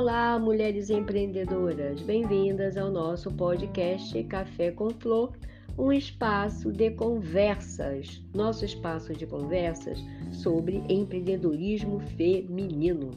[0.00, 5.36] Olá, mulheres empreendedoras, bem-vindas ao nosso podcast Café com Flor,
[5.76, 9.98] um espaço de conversas, nosso espaço de conversas
[10.32, 13.10] sobre empreendedorismo feminino.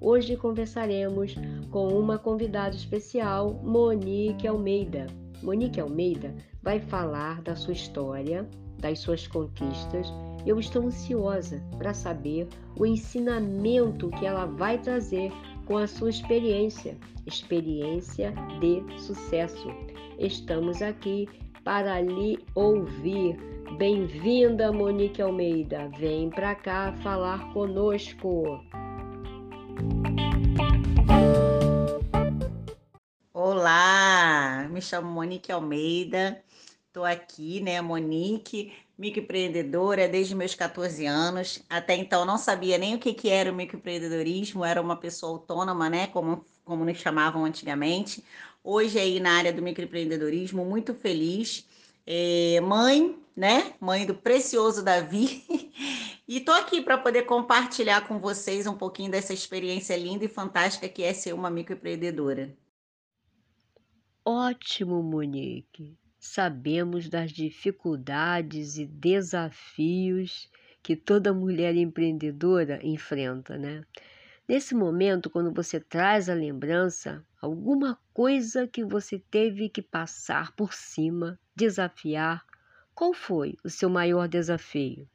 [0.00, 1.34] Hoje conversaremos
[1.72, 5.08] com uma convidada especial, Monique Almeida.
[5.42, 6.32] Monique Almeida
[6.62, 8.48] vai falar da sua história,
[8.78, 10.06] das suas conquistas.
[10.46, 12.46] Eu estou ansiosa para saber
[12.78, 15.32] o ensinamento que ela vai trazer
[15.68, 16.96] com a sua experiência,
[17.26, 19.68] experiência de sucesso.
[20.18, 21.28] Estamos aqui
[21.62, 23.36] para lhe ouvir.
[23.76, 25.90] Bem-vinda, Monique Almeida.
[25.98, 28.64] Vem para cá falar conosco.
[33.34, 36.42] Olá, me chamo Monique Almeida.
[36.98, 41.62] Estou aqui, né, Monique, microempreendedora desde meus 14 anos.
[41.70, 45.88] Até então não sabia nem o que, que era o microempreendedorismo, era uma pessoa autônoma,
[45.88, 48.24] né, como, como nos chamavam antigamente.
[48.64, 51.68] Hoje aí na área do microempreendedorismo, muito feliz.
[52.04, 55.44] É, mãe, né, mãe do precioso Davi.
[56.26, 60.88] e tô aqui para poder compartilhar com vocês um pouquinho dessa experiência linda e fantástica
[60.88, 62.52] que é ser uma microempreendedora.
[64.24, 70.50] Ótimo, Monique sabemos das dificuldades e desafios
[70.82, 73.84] que toda mulher empreendedora enfrenta, né?
[74.48, 80.74] Nesse momento, quando você traz a lembrança, alguma coisa que você teve que passar por
[80.74, 82.44] cima, desafiar,
[82.94, 85.08] qual foi o seu maior desafio?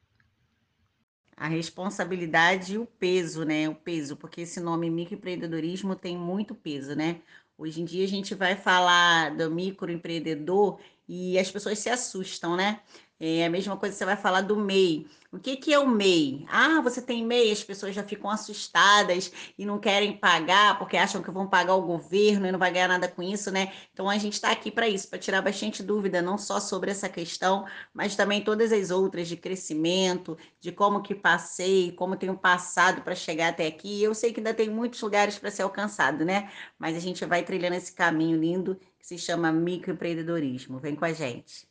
[1.35, 3.67] A responsabilidade e o peso, né?
[3.67, 7.21] O peso, porque esse nome microempreendedorismo tem muito peso, né?
[7.57, 12.81] Hoje em dia a gente vai falar do microempreendedor e as pessoas se assustam, né?
[13.25, 15.07] É a mesma coisa que você vai falar do MEI.
[15.31, 16.45] O que, que é o MEI?
[16.49, 21.23] Ah, você tem MEI, as pessoas já ficam assustadas e não querem pagar porque acham
[21.23, 23.71] que vão pagar o governo e não vai ganhar nada com isso, né?
[23.93, 27.07] Então a gente está aqui para isso, para tirar bastante dúvida, não só sobre essa
[27.07, 33.03] questão, mas também todas as outras de crescimento, de como que passei, como tenho passado
[33.03, 34.03] para chegar até aqui.
[34.03, 36.51] Eu sei que ainda tem muitos lugares para ser alcançado, né?
[36.77, 40.79] Mas a gente vai trilhando esse caminho lindo que se chama microempreendedorismo.
[40.79, 41.67] Vem com a gente.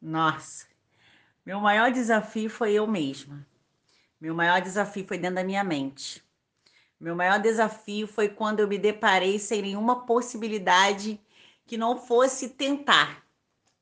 [0.00, 0.68] Nossa,
[1.44, 3.44] meu maior desafio foi eu mesma.
[4.20, 6.22] Meu maior desafio foi dentro da minha mente.
[7.00, 11.20] Meu maior desafio foi quando eu me deparei sem nenhuma possibilidade
[11.66, 13.26] que não fosse tentar.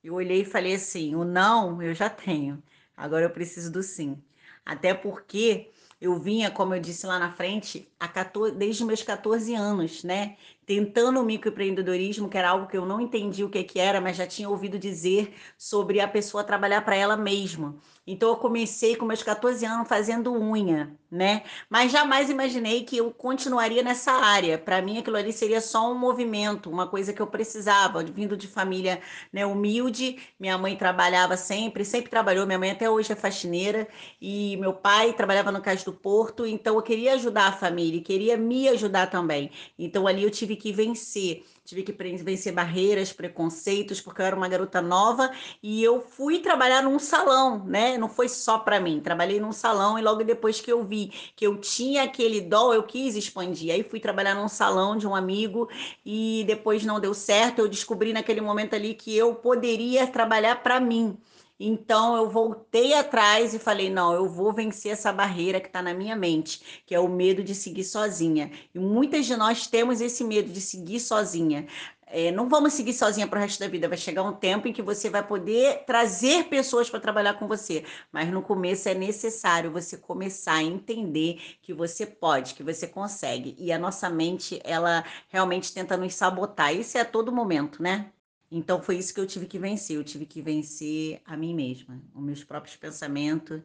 [0.02, 2.62] Eu olhei e falei assim: o não eu já tenho,
[2.96, 4.16] agora eu preciso do sim.
[4.64, 10.02] Até porque eu vinha, como eu disse lá na frente, 14, desde meus 14 anos,
[10.02, 10.38] né?
[10.66, 14.16] Tentando o microempreendedorismo, que era algo que eu não entendi o que, que era, mas
[14.16, 17.76] já tinha ouvido dizer sobre a pessoa trabalhar para ela mesma.
[18.06, 21.44] Então eu comecei com meus 14 anos fazendo unha, né?
[21.70, 24.58] Mas jamais imaginei que eu continuaria nessa área.
[24.58, 28.48] Para mim aquilo ali seria só um movimento, uma coisa que eu precisava, vindo de
[28.48, 29.00] família,
[29.32, 30.18] né, humilde.
[30.38, 32.44] Minha mãe trabalhava sempre, sempre trabalhou.
[32.44, 33.86] Minha mãe até hoje é faxineira
[34.20, 38.36] e meu pai trabalhava no Cais do Porto, então eu queria ajudar a família, queria
[38.36, 39.50] me ajudar também.
[39.78, 41.44] Então ali eu tive tive que vencer.
[41.64, 45.30] Tive que vencer barreiras, preconceitos, porque eu era uma garota nova
[45.62, 47.96] e eu fui trabalhar num salão, né?
[47.96, 49.00] Não foi só para mim.
[49.00, 52.82] Trabalhei num salão e logo depois que eu vi que eu tinha aquele dó, eu
[52.82, 53.72] quis expandir.
[53.72, 55.68] Aí fui trabalhar num salão de um amigo
[56.04, 57.60] e depois não deu certo.
[57.60, 61.16] Eu descobri naquele momento ali que eu poderia trabalhar para mim.
[61.58, 65.94] Então eu voltei atrás e falei: não, eu vou vencer essa barreira que está na
[65.94, 68.50] minha mente, que é o medo de seguir sozinha.
[68.74, 71.66] E muitas de nós temos esse medo de seguir sozinha.
[72.06, 73.88] É, não vamos seguir sozinha para o resto da vida.
[73.88, 77.84] Vai chegar um tempo em que você vai poder trazer pessoas para trabalhar com você.
[78.12, 83.56] Mas no começo é necessário você começar a entender que você pode, que você consegue.
[83.58, 86.74] E a nossa mente, ela realmente tenta nos sabotar.
[86.74, 88.12] Isso é a todo momento, né?
[88.54, 89.96] Então foi isso que eu tive que vencer.
[89.96, 93.62] Eu tive que vencer a mim mesma, os meus próprios pensamentos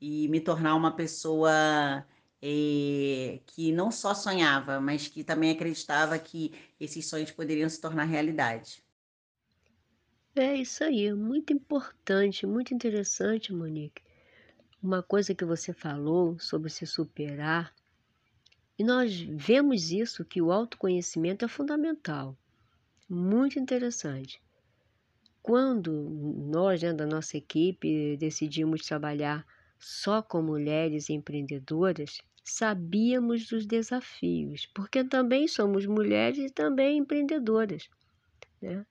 [0.00, 2.06] e me tornar uma pessoa
[2.40, 8.04] é, que não só sonhava, mas que também acreditava que esses sonhos poderiam se tornar
[8.04, 8.80] realidade.
[10.36, 14.02] É isso aí, muito importante, muito interessante, Monique.
[14.80, 17.74] Uma coisa que você falou sobre se superar,
[18.78, 22.38] e nós vemos isso que o autoconhecimento é fundamental
[23.08, 24.40] muito interessante.
[25.42, 29.46] Quando nós, dentro da nossa equipe, decidimos trabalhar
[29.78, 37.88] só com mulheres empreendedoras, sabíamos dos desafios, porque também somos mulheres e também empreendedoras.
[38.60, 38.84] Né?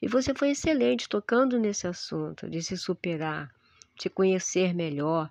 [0.00, 3.48] E você foi excelente tocando nesse assunto de se superar,
[3.96, 5.30] de conhecer melhor.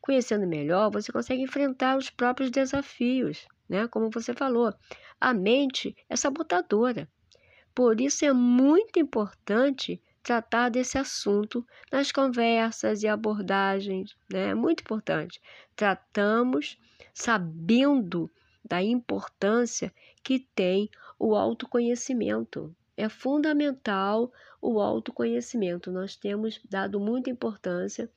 [0.00, 3.46] Conhecendo melhor, você consegue enfrentar os próprios desafios.
[3.68, 3.88] né?
[3.88, 4.72] Como você falou,
[5.20, 7.08] a mente é sabotadora.
[7.76, 11.62] Por isso é muito importante tratar desse assunto
[11.92, 14.48] nas conversas e abordagens, né?
[14.48, 15.42] É muito importante.
[15.76, 16.78] Tratamos
[17.12, 18.30] sabendo
[18.64, 19.92] da importância
[20.24, 20.88] que tem
[21.18, 22.74] o autoconhecimento.
[22.96, 25.92] É fundamental o autoconhecimento.
[25.92, 28.10] Nós temos dado muita importância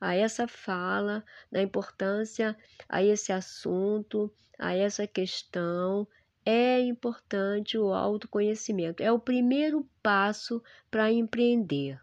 [0.00, 1.22] a essa fala,
[1.52, 2.56] da importância
[2.88, 6.08] a esse assunto, a essa questão.
[6.48, 9.02] É importante o autoconhecimento.
[9.02, 12.00] É o primeiro passo para empreender.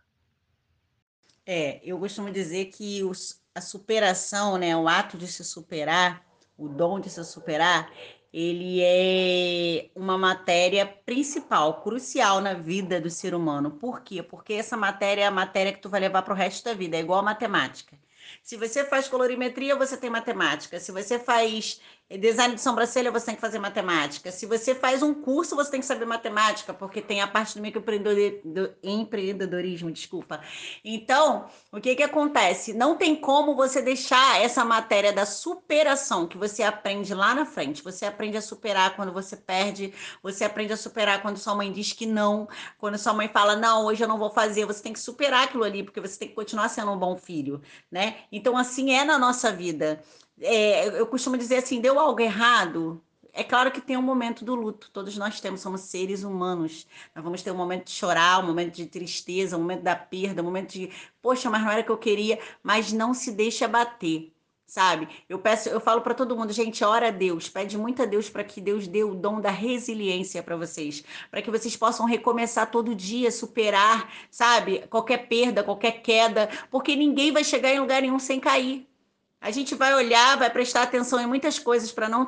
[1.45, 6.25] É, eu costumo dizer que os, a superação, né, o ato de se superar,
[6.57, 7.89] o dom de se superar,
[8.33, 13.71] ele é uma matéria principal, crucial na vida do ser humano.
[13.71, 14.21] Por quê?
[14.21, 16.97] Porque essa matéria é a matéria que tu vai levar para o resto da vida,
[16.97, 17.97] é igual a matemática.
[18.41, 20.79] Se você faz colorimetria, você tem matemática.
[20.79, 24.31] Se você faz design de sobrancelha, você tem que fazer matemática.
[24.31, 27.61] Se você faz um curso, você tem que saber matemática, porque tem a parte do
[27.61, 30.41] microempreendedorismo, desculpa.
[30.83, 32.73] Então, o que que acontece?
[32.73, 37.83] Não tem como você deixar essa matéria da superação que você aprende lá na frente.
[37.83, 41.93] Você aprende a superar quando você perde, você aprende a superar quando sua mãe diz
[41.93, 42.47] que não,
[42.77, 44.65] quando sua mãe fala, não, hoje eu não vou fazer.
[44.65, 47.61] Você tem que superar aquilo ali, porque você tem que continuar sendo um bom filho,
[47.91, 48.17] né?
[48.31, 50.03] Então, assim é na nossa vida
[50.41, 53.03] é, eu costumo dizer assim, deu algo errado?
[53.31, 56.87] É claro que tem um momento do luto, todos nós temos, somos seres humanos.
[57.15, 60.41] Nós vamos ter um momento de chorar, um momento de tristeza, um momento da perda,
[60.41, 60.91] um momento de,
[61.21, 64.33] poxa, mas não era o que eu queria, mas não se deixe abater
[64.73, 65.07] sabe?
[65.29, 68.27] Eu peço, eu falo para todo mundo, gente, ora a Deus, pede muito a Deus
[68.27, 72.71] para que Deus dê o dom da resiliência para vocês, para que vocês possam recomeçar
[72.71, 74.79] todo dia, superar, sabe?
[74.89, 78.87] Qualquer perda, qualquer queda, porque ninguém vai chegar em lugar nenhum sem cair.
[79.43, 82.25] A gente vai olhar, vai prestar atenção em muitas coisas para não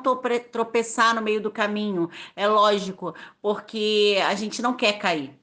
[0.52, 2.10] tropeçar no meio do caminho.
[2.36, 5.34] É lógico, porque a gente não quer cair.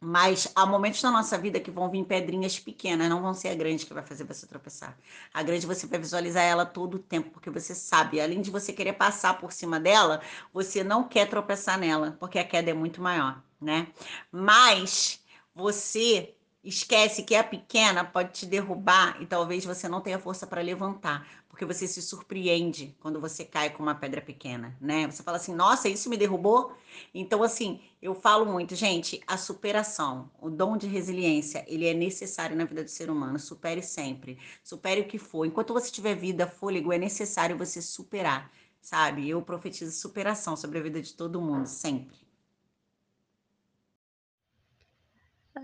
[0.00, 3.54] Mas há momentos na nossa vida que vão vir pedrinhas pequenas, não vão ser a
[3.54, 4.96] grande que vai fazer você tropeçar.
[5.34, 8.72] A grande você vai visualizar ela todo o tempo, porque você sabe, além de você
[8.72, 13.02] querer passar por cima dela, você não quer tropeçar nela, porque a queda é muito
[13.02, 13.88] maior, né?
[14.32, 15.22] Mas
[15.54, 20.62] você esquece que a pequena pode te derrubar e talvez você não tenha força para
[20.62, 25.06] levantar, porque você se surpreende quando você cai com uma pedra pequena, né?
[25.10, 26.72] Você fala assim: "Nossa, isso me derrubou?".
[27.14, 32.56] Então assim, eu falo muito, gente, a superação, o dom de resiliência, ele é necessário
[32.56, 33.38] na vida do ser humano.
[33.38, 34.38] Supere sempre.
[34.62, 35.44] Supere o que for.
[35.44, 38.50] Enquanto você tiver vida, fôlego, é necessário você superar,
[38.80, 39.28] sabe?
[39.28, 42.16] Eu profetizo superação sobre a vida de todo mundo sempre.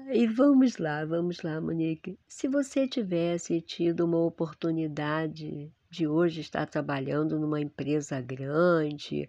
[0.06, 2.18] E vamos lá, vamos lá, Monique.
[2.26, 9.28] Se você tivesse tido uma oportunidade de hoje estar trabalhando numa empresa grande,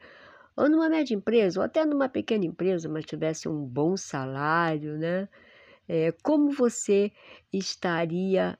[0.56, 5.27] ou numa média empresa, ou até numa pequena empresa, mas tivesse um bom salário, né?
[5.88, 7.12] É, como você
[7.51, 8.57] estaria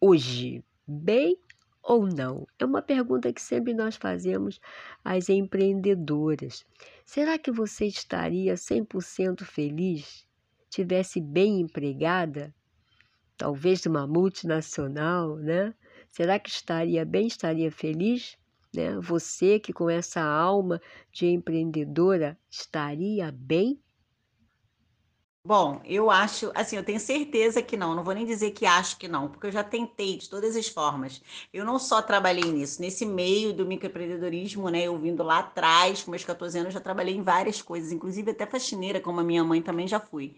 [0.00, 0.62] hoje?
[0.86, 1.38] Bem
[1.82, 2.46] ou não?
[2.58, 4.60] É uma pergunta que sempre nós fazemos
[5.04, 6.66] às empreendedoras.
[7.06, 10.26] Será que você estaria 100% feliz
[10.74, 12.52] tivesse bem empregada,
[13.36, 15.72] talvez numa multinacional, né?
[16.08, 18.36] Será que estaria bem, estaria feliz?
[18.74, 18.98] Né?
[19.00, 20.80] Você que com essa alma
[21.12, 23.80] de empreendedora estaria bem?
[25.46, 28.96] Bom, eu acho, assim, eu tenho certeza que não, não vou nem dizer que acho
[28.96, 31.20] que não, porque eu já tentei de todas as formas.
[31.52, 36.10] Eu não só trabalhei nisso, nesse meio do microempreendedorismo, né, eu vindo lá atrás, com
[36.10, 39.60] meus 14 anos, já trabalhei em várias coisas, inclusive até faxineira, como a minha mãe
[39.60, 40.34] também já fui.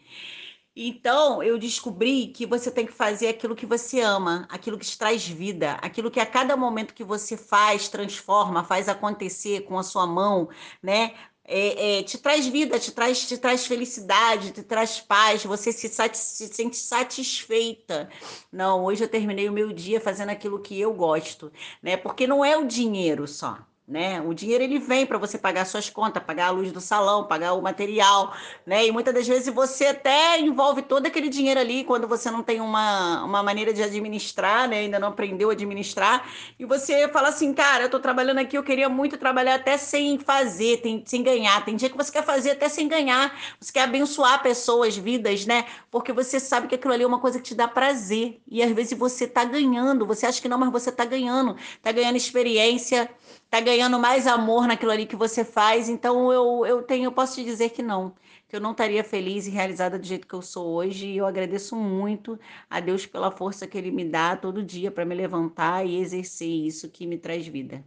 [0.79, 4.99] Então, eu descobri que você tem que fazer aquilo que você ama, aquilo que te
[4.99, 9.83] traz vida, aquilo que a cada momento que você faz, transforma, faz acontecer com a
[9.83, 10.49] sua mão,
[10.83, 11.15] né?
[11.47, 15.89] É, é, te traz vida, te traz, te traz felicidade, te traz paz, você se,
[15.89, 18.09] se sente satisfeita.
[18.53, 21.97] Não, hoje eu terminei o meu dia fazendo aquilo que eu gosto, né?
[21.97, 24.21] Porque não é o dinheiro só né?
[24.21, 27.53] O dinheiro ele vem para você pagar suas contas, pagar a luz do salão, pagar
[27.53, 28.35] o material,
[28.67, 28.85] né?
[28.85, 32.61] E muitas das vezes você até envolve todo aquele dinheiro ali quando você não tem
[32.61, 34.81] uma, uma maneira de administrar, né?
[34.81, 36.29] Ainda não aprendeu a administrar,
[36.59, 40.19] e você fala assim, cara, eu tô trabalhando aqui, eu queria muito trabalhar até sem
[40.19, 41.65] fazer, tem, sem ganhar.
[41.65, 45.65] Tem dia que você quer fazer até sem ganhar, você quer abençoar pessoas, vidas, né?
[45.93, 48.41] Porque você sabe que aquilo ali é uma coisa que te dá prazer.
[48.49, 51.93] E às vezes você tá ganhando, você acha que não, mas você tá ganhando, tá
[51.93, 53.09] ganhando experiência
[53.51, 55.89] tá ganhando mais amor naquilo ali que você faz.
[55.89, 58.15] Então eu, eu tenho, eu posso te dizer que não,
[58.49, 61.07] que eu não estaria feliz e realizada do jeito que eu sou hoje.
[61.07, 62.39] E eu agradeço muito
[62.69, 66.49] a Deus pela força que Ele me dá todo dia para me levantar e exercer
[66.49, 67.85] isso que me traz vida.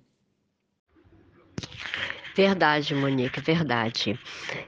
[2.35, 4.17] Verdade, Monique, verdade.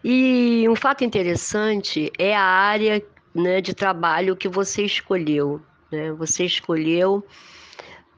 [0.03, 3.01] E um fato interessante é a área
[3.33, 5.61] né, de trabalho que você escolheu.
[5.89, 6.11] Né?
[6.13, 7.25] Você escolheu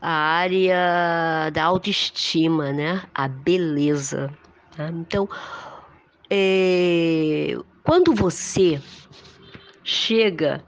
[0.03, 3.03] a área da autoestima, né?
[3.15, 4.29] A beleza.
[4.77, 4.91] Né?
[4.95, 5.29] Então,
[6.29, 8.81] é, quando você
[9.81, 10.61] chega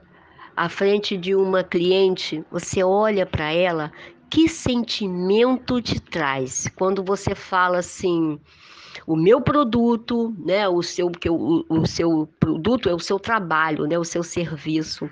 [0.56, 3.92] à frente de uma cliente, você olha para ela,
[4.30, 8.40] que sentimento te traz quando você fala assim?
[9.06, 13.86] o meu produto, né, o seu que o, o seu produto é o seu trabalho,
[13.86, 15.08] né, o seu serviço.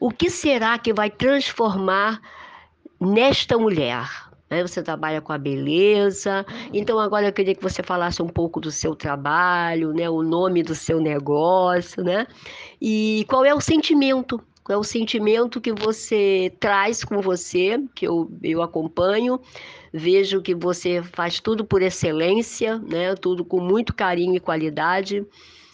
[0.00, 2.20] O que será que vai transformar
[3.04, 4.08] nesta mulher?
[4.50, 4.62] Né?
[4.62, 6.44] Você trabalha com a beleza.
[6.72, 10.62] Então agora eu queria que você falasse um pouco do seu trabalho, né, o nome
[10.62, 12.26] do seu negócio, né?
[12.80, 18.06] E qual é o sentimento qual é o sentimento que você traz com você, que
[18.08, 19.38] eu, eu acompanho,
[19.92, 23.14] vejo que você faz tudo por excelência, né?
[23.14, 25.22] Tudo com muito carinho e qualidade.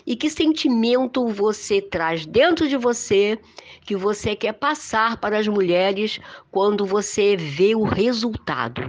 [0.04, 3.38] E que sentimento você traz dentro de você
[3.90, 8.82] que você quer passar para as mulheres quando você vê o resultado?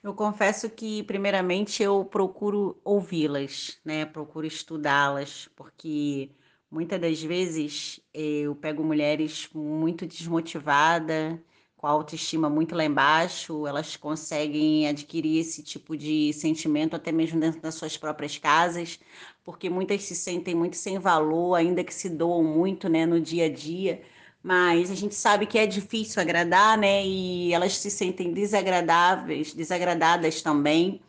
[0.00, 4.06] Eu confesso que, primeiramente, eu procuro ouvi-las, né?
[4.06, 6.30] Procuro estudá-las, porque
[6.74, 11.38] Muitas das vezes eu pego mulheres muito desmotivadas,
[11.84, 17.38] com a autoestima muito lá embaixo, elas conseguem adquirir esse tipo de sentimento até mesmo
[17.38, 18.98] dentro das suas próprias casas,
[19.44, 23.44] porque muitas se sentem muito sem valor, ainda que se doam muito, né, no dia
[23.44, 24.00] a dia,
[24.42, 30.40] mas a gente sabe que é difícil agradar, né, e elas se sentem desagradáveis, desagradadas
[30.40, 31.02] também.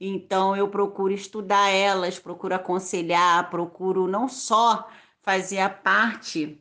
[0.00, 4.88] Então eu procuro estudar elas, procuro aconselhar, procuro não só
[5.22, 6.60] fazer a parte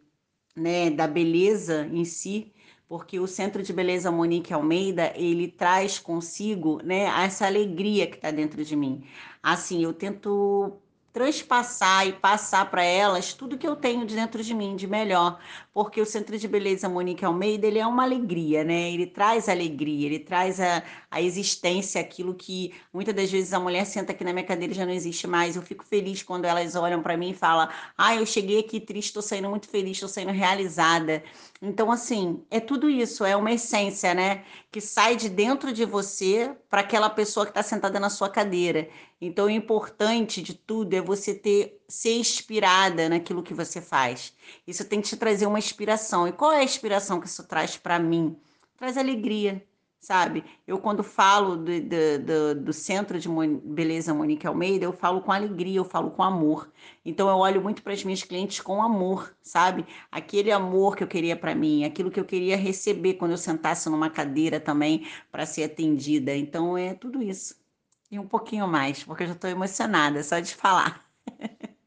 [0.55, 2.53] né, da beleza em si,
[2.87, 8.31] porque o Centro de Beleza Monique Almeida, ele traz consigo né, essa alegria que está
[8.31, 9.03] dentro de mim.
[9.43, 10.79] Assim, eu tento
[11.17, 15.39] transpassar e passar para elas tudo que eu tenho dentro de mim de melhor,
[15.73, 18.91] porque o Centro de Beleza Monique Almeida, ele é uma alegria, né?
[18.91, 23.85] Ele traz alegria, ele traz a, a existência, aquilo que muitas das vezes a mulher
[23.87, 25.55] senta aqui na minha cadeira e já não existe mais.
[25.55, 29.07] Eu fico feliz quando elas olham para mim e falam: "Ah, eu cheguei aqui triste,
[29.07, 31.23] estou saindo muito feliz, estou saindo realizada".
[31.59, 34.43] Então, assim, é tudo isso, é uma essência, né?
[34.71, 38.87] Que sai de dentro de você para aquela pessoa que está sentada na sua cadeira.
[39.19, 44.33] Então, o importante de tudo é você ter ser inspirada naquilo que você faz.
[44.65, 46.27] Isso tem que te trazer uma inspiração.
[46.27, 48.37] E qual é a inspiração que isso traz para mim?
[48.77, 49.65] Traz alegria,
[49.99, 50.43] sabe?
[50.67, 53.27] Eu, quando falo do, do, do, do, Centro de
[53.63, 56.71] Beleza Monique Almeida, eu falo com alegria, eu falo com amor.
[57.03, 59.83] Então, eu olho muito para as minhas clientes com amor, sabe?
[60.11, 63.89] Aquele amor que eu queria para mim, aquilo que eu queria receber quando eu sentasse
[63.89, 66.35] numa cadeira também para ser atendida.
[66.35, 67.66] Então, é tudo isso.
[68.09, 71.05] E um pouquinho mais, porque eu já estou emocionada só de falar.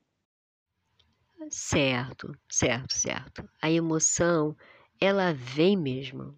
[1.50, 3.48] certo, certo, certo.
[3.60, 4.56] A emoção,
[5.00, 6.36] ela vem mesmo,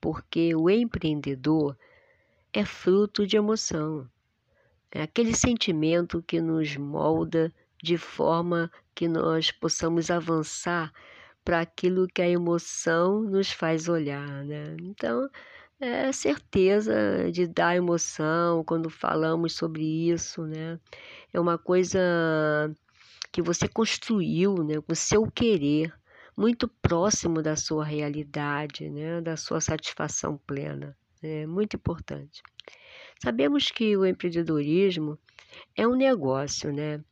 [0.00, 1.76] porque o empreendedor
[2.52, 4.08] é fruto de emoção.
[4.90, 10.92] É aquele sentimento que nos molda de forma que nós possamos avançar
[11.44, 14.76] para aquilo que a emoção nos faz olhar, né?
[14.82, 15.28] Então,
[15.80, 16.94] é certeza
[17.32, 20.78] de dar emoção quando falamos sobre isso, né?
[21.32, 21.98] É uma coisa
[23.32, 25.92] que você construiu, né, com seu querer,
[26.36, 30.96] muito próximo da sua realidade, né, da sua satisfação plena.
[31.22, 32.42] É muito importante.
[33.22, 35.18] Sabemos que o empreendedorismo
[35.76, 37.02] é um negócio, né?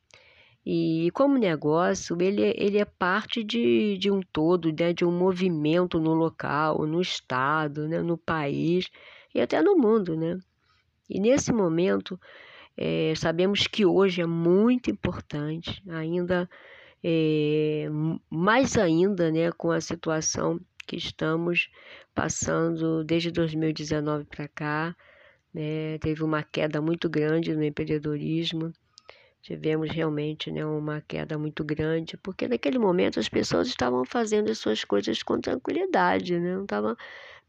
[0.65, 4.93] E como negócio, ele, é, ele é parte de, de um todo, né?
[4.93, 8.03] de um movimento no local, no estado, né?
[8.03, 8.91] no país
[9.35, 10.17] e até no mundo.
[10.17, 10.39] Né?
[11.09, 12.21] E nesse momento,
[12.77, 16.49] é, sabemos que hoje é muito importante, ainda
[17.03, 17.89] é,
[18.29, 19.51] mais ainda né?
[19.53, 21.71] com a situação que estamos
[22.15, 24.97] passando desde 2019 para cá.
[25.55, 25.99] Né?
[25.99, 28.73] Teve uma queda muito grande no empreendedorismo
[29.43, 34.59] tivemos realmente né, uma queda muito grande, porque naquele momento as pessoas estavam fazendo as
[34.59, 36.55] suas coisas com tranquilidade, né?
[36.55, 36.97] não estavam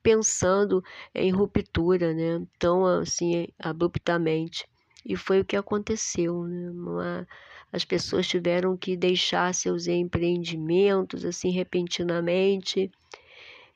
[0.02, 4.68] pensando em ruptura né, tão assim abruptamente.
[5.06, 6.44] E foi o que aconteceu.
[6.44, 6.70] Né?
[6.70, 7.28] Uma,
[7.72, 12.92] as pessoas tiveram que deixar seus empreendimentos assim repentinamente.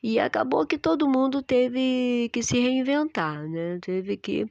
[0.02, 3.78] E acabou que todo mundo teve que se reinventar, né?
[3.80, 4.46] teve que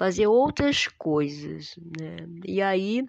[0.00, 1.76] fazer outras coisas.
[1.76, 2.16] Né?
[2.46, 3.04] E aí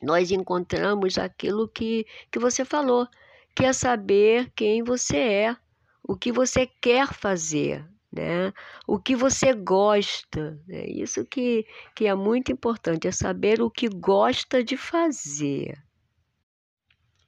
[0.00, 3.08] nós encontramos aquilo que, que você falou,
[3.52, 5.56] que é saber quem você é,
[6.04, 7.84] o que você quer fazer.
[8.12, 8.52] né?
[8.86, 10.86] O que você gosta, né?
[10.86, 11.66] Isso que,
[11.96, 15.82] que é muito importante, é saber o que gosta de fazer.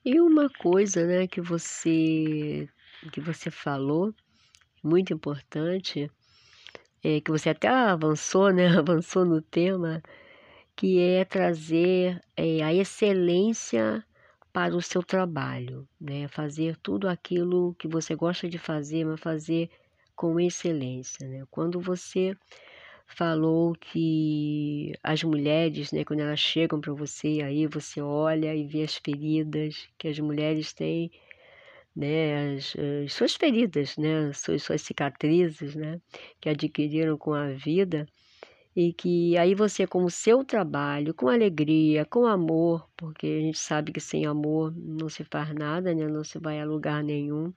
[0.05, 2.69] E uma coisa, né, que você
[3.13, 4.15] que você falou,
[4.81, 6.09] muito importante,
[7.03, 8.67] é que você até avançou, né?
[8.79, 10.03] Avançou no tema,
[10.77, 14.05] que é trazer é, a excelência
[14.53, 16.29] para o seu trabalho, né?
[16.29, 19.71] Fazer tudo aquilo que você gosta de fazer, mas fazer
[20.15, 21.45] com excelência, né?
[21.51, 22.37] Quando você
[23.07, 28.83] falou que as mulheres, né, quando elas chegam para você, aí você olha e vê
[28.83, 31.11] as feridas que as mulheres têm,
[31.97, 36.01] né, as, as suas feridas, né, suas, suas cicatrizes, né,
[36.41, 38.07] que adquiriram com a vida
[38.77, 43.59] e que aí você com o seu trabalho, com alegria, com amor, porque a gente
[43.59, 46.07] sabe que sem amor não se faz nada, né?
[46.07, 47.53] Não se vai a lugar nenhum.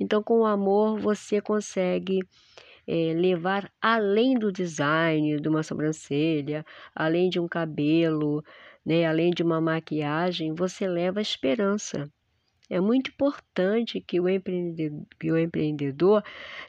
[0.00, 2.20] Então, com o amor você consegue
[2.86, 8.42] é, levar além do design de uma sobrancelha, além de um cabelo,
[8.84, 9.06] né?
[9.06, 12.10] Além de uma maquiagem, você leva a esperança.
[12.70, 16.22] É muito importante que o empreendedor, que o empreendedor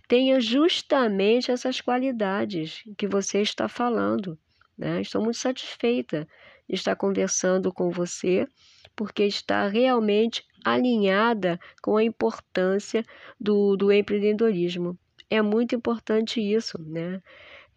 [0.08, 4.38] tenha justamente essas qualidades que você está falando.
[4.78, 5.02] Né?
[5.02, 6.26] Estou muito satisfeita
[6.68, 8.48] de estar conversando com você,
[8.96, 13.04] porque está realmente alinhada com a importância
[13.40, 14.98] do, do empreendedorismo.
[15.30, 17.22] É muito importante isso, né?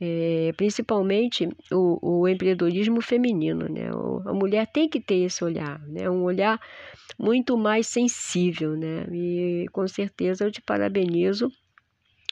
[0.04, 3.88] É, principalmente o, o, empreendedorismo feminino, né?
[4.26, 6.10] A mulher tem que ter esse olhar, né?
[6.10, 6.60] Um olhar
[7.16, 9.06] muito mais sensível, né?
[9.12, 11.48] E com certeza eu te parabenizo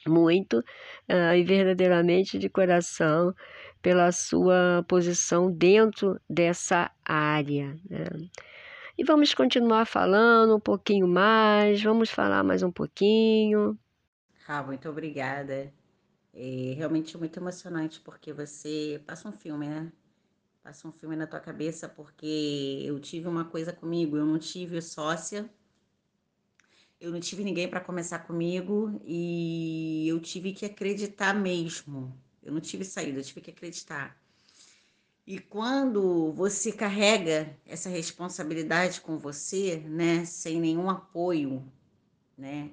[0.05, 3.33] muito uh, e verdadeiramente de coração
[3.81, 7.79] pela sua posição dentro dessa área.
[7.89, 8.05] Né?
[8.97, 13.79] E vamos continuar falando um pouquinho mais, vamos falar mais um pouquinho.
[14.45, 15.71] Ah, muito obrigada.
[16.33, 19.91] É realmente muito emocionante porque você passa um filme, né?
[20.63, 24.81] Passa um filme na tua cabeça porque eu tive uma coisa comigo, eu não tive
[24.81, 25.49] sócia,
[26.99, 32.15] eu não tive ninguém para começar comigo e eu tive que acreditar mesmo.
[32.43, 34.21] Eu não tive saída, eu tive que acreditar.
[35.25, 41.63] E quando você carrega essa responsabilidade com você, né, sem nenhum apoio,
[42.37, 42.71] né,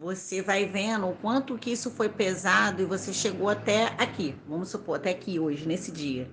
[0.00, 4.70] você vai vendo o quanto que isso foi pesado e você chegou até aqui, vamos
[4.70, 6.26] supor, até aqui hoje, nesse dia.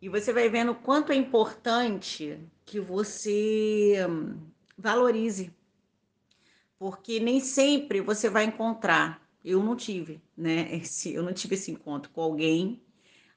[0.00, 4.38] E você vai vendo o quanto é importante que você hum,
[4.78, 5.54] valorize.
[6.78, 9.20] Porque nem sempre você vai encontrar.
[9.44, 10.74] Eu não tive, né?
[10.80, 12.82] Esse, eu não tive esse encontro com alguém,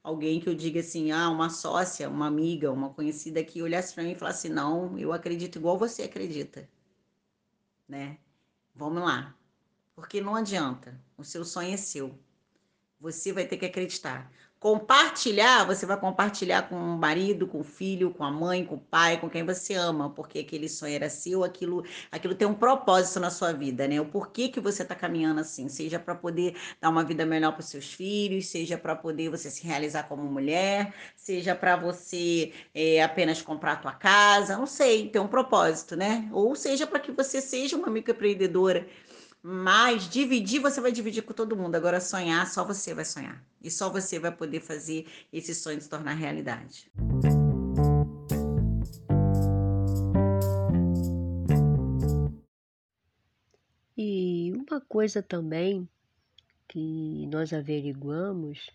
[0.01, 4.03] alguém que eu diga assim, ah, uma sócia, uma amiga, uma conhecida que olhasse para
[4.03, 6.69] mim e falasse, não, eu acredito igual você acredita,
[7.89, 8.19] né?
[8.75, 9.33] Vamos lá.
[9.95, 11.01] Porque não adianta.
[11.17, 12.19] O seu sonho é seu.
[12.99, 14.29] Você vai ter que acreditar.
[14.65, 18.79] Compartilhar, você vai compartilhar com o marido, com o filho, com a mãe, com o
[18.79, 23.19] pai, com quem você ama, porque aquele sonho era seu, aquilo, aquilo tem um propósito
[23.19, 24.01] na sua vida, né?
[24.01, 27.61] O porquê que você está caminhando assim, seja para poder dar uma vida melhor para
[27.61, 33.43] seus filhos, seja para poder você se realizar como mulher, seja para você é, apenas
[33.43, 36.27] comprar a tua casa, não sei, tem um propósito, né?
[36.31, 38.87] Ou seja para que você seja uma microempreendedora
[39.47, 41.75] mas dividir, você vai dividir com todo mundo.
[41.75, 43.45] Agora, sonhar, só você vai sonhar.
[43.61, 46.91] E só você vai poder fazer esse sonho se tornar realidade.
[53.95, 55.87] E uma coisa também
[56.67, 58.71] que nós averiguamos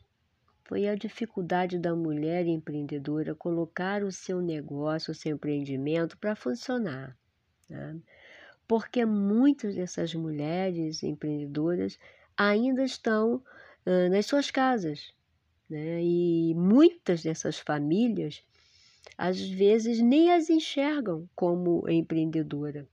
[0.63, 7.19] foi a dificuldade da mulher empreendedora colocar o seu negócio, o seu empreendimento para funcionar.
[7.69, 8.01] Né?
[8.71, 11.99] Porque muitas dessas mulheres empreendedoras
[12.37, 13.43] ainda estão
[14.13, 15.13] nas suas casas.
[15.69, 16.01] Né?
[16.01, 18.45] E muitas dessas famílias,
[19.19, 22.87] às vezes, nem as enxergam como empreendedora.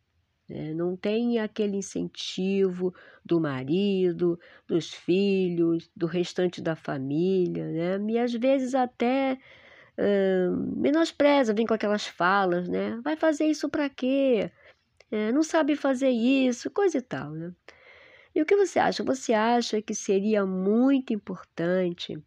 [0.50, 0.74] Né?
[0.74, 2.92] Não tem aquele incentivo
[3.24, 8.14] do marido, dos filhos, do restante da família, né?
[8.14, 9.38] e às vezes até
[10.76, 13.00] menospreza, vem com aquelas falas, né?
[13.04, 14.52] Vai fazer isso para quê?
[15.12, 17.54] É, não sabe fazer isso, coisa e tal, né?
[18.36, 19.04] E o que você acha?
[19.04, 22.18] Você acha que seria muito importante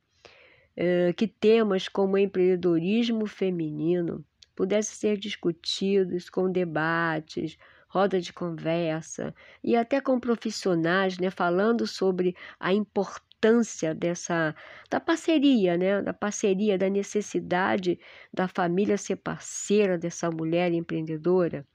[0.76, 7.56] é, que temas como empreendedorismo feminino pudessem ser discutidos com debates,
[7.88, 14.54] roda de conversa e até com profissionais, né, falando sobre a importância dessa
[14.90, 17.98] da parceria, né, da parceria, da necessidade
[18.32, 21.66] da família ser parceira dessa mulher empreendedora?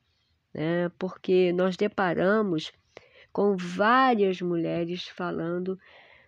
[0.56, 0.90] Né?
[0.98, 2.72] porque nós deparamos
[3.34, 5.78] com várias mulheres falando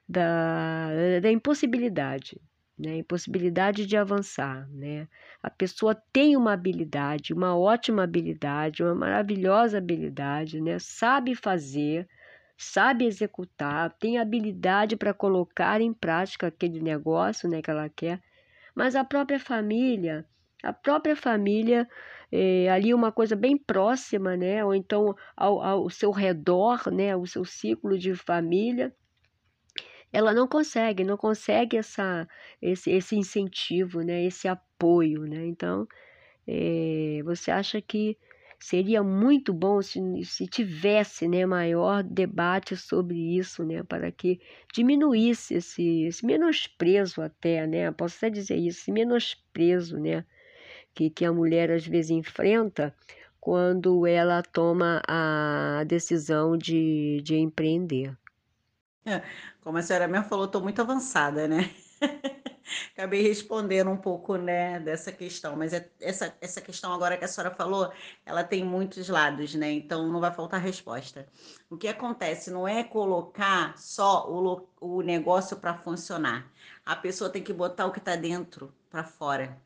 [0.07, 0.89] da,
[1.21, 2.39] da impossibilidade,
[2.77, 2.97] né?
[2.97, 5.07] Impossibilidade de avançar, né?
[5.41, 10.77] A pessoa tem uma habilidade, uma ótima habilidade, uma maravilhosa habilidade, né?
[10.79, 12.07] Sabe fazer,
[12.57, 18.21] sabe executar, tem habilidade para colocar em prática aquele negócio, né, que ela quer,
[18.75, 20.25] mas a própria família,
[20.63, 21.87] a própria família
[22.31, 24.63] é, ali uma coisa bem próxima, né?
[24.63, 27.15] Ou então ao, ao seu redor, né?
[27.15, 28.93] O seu ciclo de família,
[30.11, 32.27] ela não consegue, não consegue essa,
[32.61, 34.23] esse, esse incentivo, né?
[34.25, 35.45] Esse apoio, né?
[35.45, 35.87] Então,
[36.47, 38.17] é, você acha que
[38.59, 44.39] seria muito bom se, se tivesse né, maior debate sobre isso, né, para que
[44.73, 50.25] diminuísse esse, esse menosprezo até, né, posso até dizer isso, esse menosprezo, né,
[50.97, 52.91] que, que a mulher às vezes enfrenta
[53.39, 58.17] quando ela toma a decisão de, de empreender.
[59.05, 59.21] É,
[59.61, 61.69] como a senhora mesmo falou, estou muito avançada, né?
[62.91, 67.27] Acabei respondendo um pouco, né, dessa questão, mas é, essa, essa questão agora que a
[67.27, 67.93] senhora falou,
[68.25, 69.71] ela tem muitos lados, né?
[69.71, 71.27] Então não vai faltar resposta.
[71.69, 76.51] O que acontece não é colocar só o, o negócio para funcionar.
[76.85, 79.57] A pessoa tem que botar o que está dentro para fora,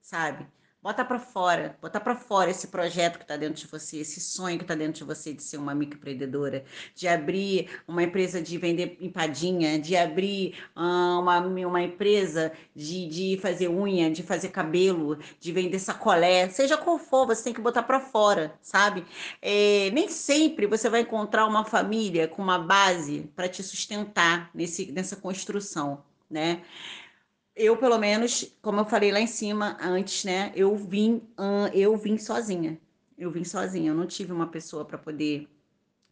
[0.00, 0.46] sabe?
[0.82, 4.56] Bota para fora, bota para fora esse projeto que está dentro de você, esse sonho
[4.56, 6.64] que está dentro de você de ser uma microempreendedora,
[6.94, 13.38] de abrir uma empresa de vender empadinha, de abrir uh, uma, uma empresa de, de
[13.42, 17.82] fazer unha, de fazer cabelo, de vender sacolé, seja qual for, você tem que botar
[17.82, 19.04] para fora, sabe?
[19.42, 24.90] É, nem sempre você vai encontrar uma família com uma base para te sustentar nesse,
[24.90, 26.62] nessa construção, né?
[27.54, 30.52] Eu, pelo menos, como eu falei lá em cima antes, né?
[30.54, 31.22] Eu vim,
[31.74, 32.80] eu vim sozinha.
[33.18, 33.90] Eu vim sozinha.
[33.90, 35.48] Eu não tive uma pessoa para poder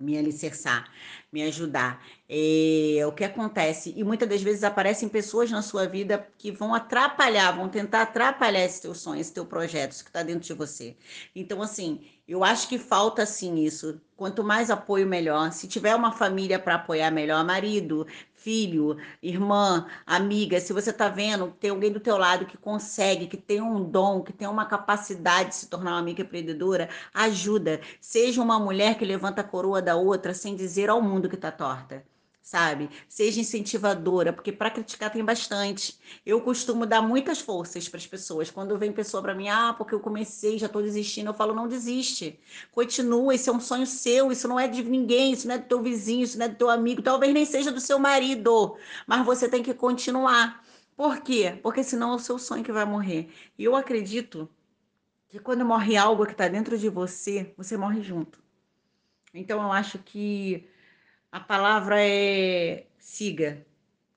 [0.00, 0.88] me alicerçar,
[1.32, 2.04] me ajudar.
[2.28, 3.92] É, o que acontece?
[3.96, 8.64] E muitas das vezes aparecem pessoas na sua vida que vão atrapalhar, vão tentar atrapalhar
[8.64, 10.96] esse teu sonho, esse teu projeto, isso que está dentro de você.
[11.34, 14.00] Então, assim, eu acho que falta sim isso.
[14.16, 15.50] Quanto mais apoio, melhor.
[15.52, 17.44] Se tiver uma família para apoiar, melhor.
[17.44, 18.06] Marido,
[18.48, 23.36] filho, irmã, amiga, se você está vendo, tem alguém do teu lado que consegue, que
[23.36, 27.78] tem um dom, que tem uma capacidade de se tornar uma amiga empreendedora, ajuda.
[28.00, 31.52] Seja uma mulher que levanta a coroa da outra sem dizer ao mundo que está
[31.52, 32.02] torta
[32.48, 32.88] sabe?
[33.06, 35.98] Seja incentivadora, porque para criticar tem bastante.
[36.24, 38.50] Eu costumo dar muitas forças para as pessoas.
[38.50, 41.68] Quando vem pessoa para mim, ah, porque eu comecei, já estou desistindo, eu falo, não
[41.68, 42.40] desiste.
[42.72, 45.66] Continua, esse é um sonho seu, isso não é de ninguém, isso não é do
[45.66, 49.26] teu vizinho, isso não é do teu amigo, talvez nem seja do seu marido, mas
[49.26, 50.64] você tem que continuar.
[50.96, 51.58] Por quê?
[51.62, 53.28] Porque senão é o seu sonho que vai morrer.
[53.58, 54.48] E eu acredito
[55.28, 58.42] que quando morre algo que está dentro de você, você morre junto.
[59.34, 60.66] Então eu acho que
[61.30, 63.66] a palavra é siga,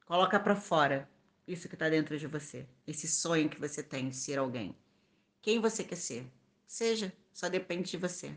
[0.06, 1.10] coloca para fora
[1.45, 4.76] isso que está dentro de você, esse sonho que você tem de ser alguém.
[5.41, 6.26] Quem você quer ser?
[6.65, 8.34] Seja, só depende de você.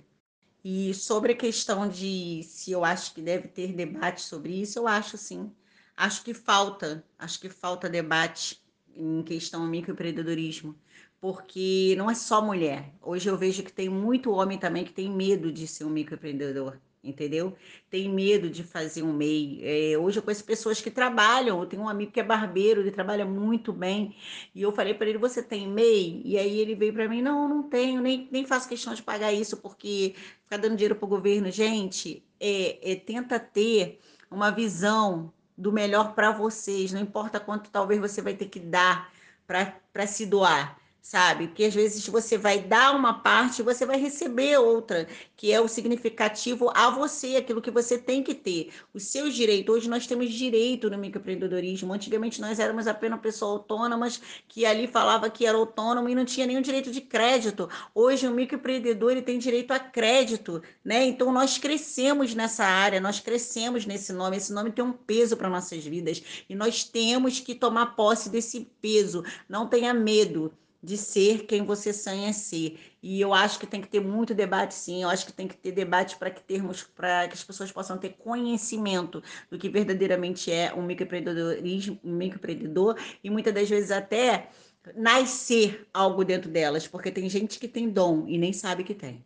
[0.64, 4.88] E sobre a questão de se eu acho que deve ter debate sobre isso, eu
[4.88, 5.52] acho sim.
[5.96, 8.60] Acho que falta, acho que falta debate
[8.96, 10.74] em questão microempreendedorismo,
[11.20, 12.92] porque não é só mulher.
[13.00, 16.78] Hoje eu vejo que tem muito homem também que tem medo de ser um microempreendedor
[17.04, 17.54] entendeu?
[17.90, 19.60] Tem medo de fazer um MEI.
[19.62, 22.90] É, hoje eu conheço pessoas que trabalham, eu tenho um amigo que é barbeiro, ele
[22.90, 24.16] trabalha muito bem,
[24.54, 26.22] e eu falei para ele, você tem MEI?
[26.24, 29.32] E aí ele veio para mim, não, não tenho, nem, nem faço questão de pagar
[29.32, 35.32] isso, porque ficar dando dinheiro para o governo, gente, é, é, tenta ter uma visão
[35.56, 39.12] do melhor para vocês, não importa quanto talvez você vai ter que dar
[39.46, 41.48] para se doar sabe?
[41.48, 45.68] Porque às vezes você vai dar uma parte, você vai receber outra, que é o
[45.68, 49.74] significativo a você, aquilo que você tem que ter, os seus direitos.
[49.74, 51.92] Hoje nós temos direito no microempreendedorismo.
[51.92, 56.46] Antigamente nós éramos apenas pessoas autônomas que ali falava que era autônomo e não tinha
[56.46, 57.68] nenhum direito de crédito.
[57.94, 61.04] Hoje o microempreendedor ele tem direito a crédito, né?
[61.04, 64.38] Então nós crescemos nessa área, nós crescemos nesse nome.
[64.38, 68.70] Esse nome tem um peso para nossas vidas e nós temos que tomar posse desse
[68.80, 69.22] peso.
[69.46, 70.50] Não tenha medo
[70.84, 72.78] de ser quem você sonha ser.
[73.02, 75.02] E eu acho que tem que ter muito debate, sim.
[75.02, 77.96] Eu acho que tem que ter debate para que termos, para que as pessoas possam
[77.98, 84.50] ter conhecimento do que verdadeiramente é um microempreendedorismo, um microempreendedor, e muitas das vezes até
[84.94, 89.24] nascer algo dentro delas, porque tem gente que tem dom e nem sabe que tem.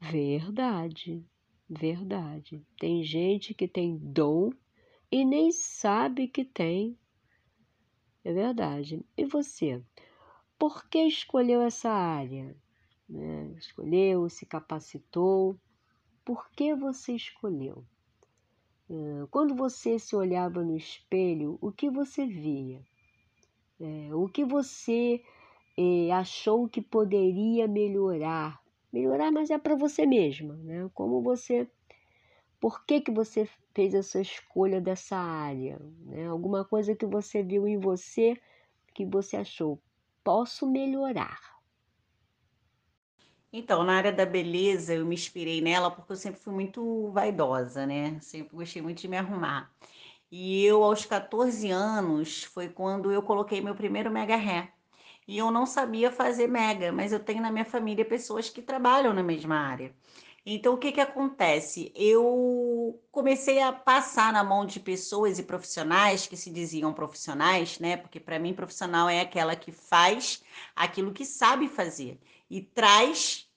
[0.00, 1.24] Verdade,
[1.68, 2.64] verdade.
[2.78, 4.50] Tem gente que tem dom
[5.10, 6.96] e nem sabe que tem.
[8.24, 9.04] É verdade.
[9.16, 9.82] E você?
[10.58, 12.56] Por que escolheu essa área?
[13.08, 13.54] né?
[13.58, 15.58] escolheu, se capacitou.
[16.24, 17.84] Por que você escolheu?
[18.90, 22.82] Ah, quando você se olhava no espelho, o que você via?
[23.80, 25.22] É, o que você
[25.76, 28.62] eh, achou que poderia melhorar?
[28.92, 30.88] Melhorar, mas é para você mesma, né?
[30.94, 31.68] Como você,
[32.64, 35.78] por que que você fez essa escolha dessa área?
[36.06, 36.26] Né?
[36.26, 38.40] Alguma coisa que você viu em você
[38.94, 39.78] que você achou
[40.24, 41.38] posso melhorar?
[43.52, 47.84] Então, na área da beleza, eu me inspirei nela porque eu sempre fui muito vaidosa,
[47.84, 48.18] né?
[48.22, 49.70] Sempre gostei muito de me arrumar.
[50.32, 54.72] E eu, aos 14 anos, foi quando eu coloquei meu primeiro mega hair.
[55.28, 59.12] E eu não sabia fazer mega, mas eu tenho na minha família pessoas que trabalham
[59.12, 59.94] na mesma área.
[60.46, 61.90] Então, o que que acontece?
[61.94, 67.96] Eu comecei a passar na mão de pessoas e profissionais que se diziam profissionais, né?
[67.96, 70.42] Porque para mim, profissional é aquela que faz
[70.76, 73.48] aquilo que sabe fazer e traz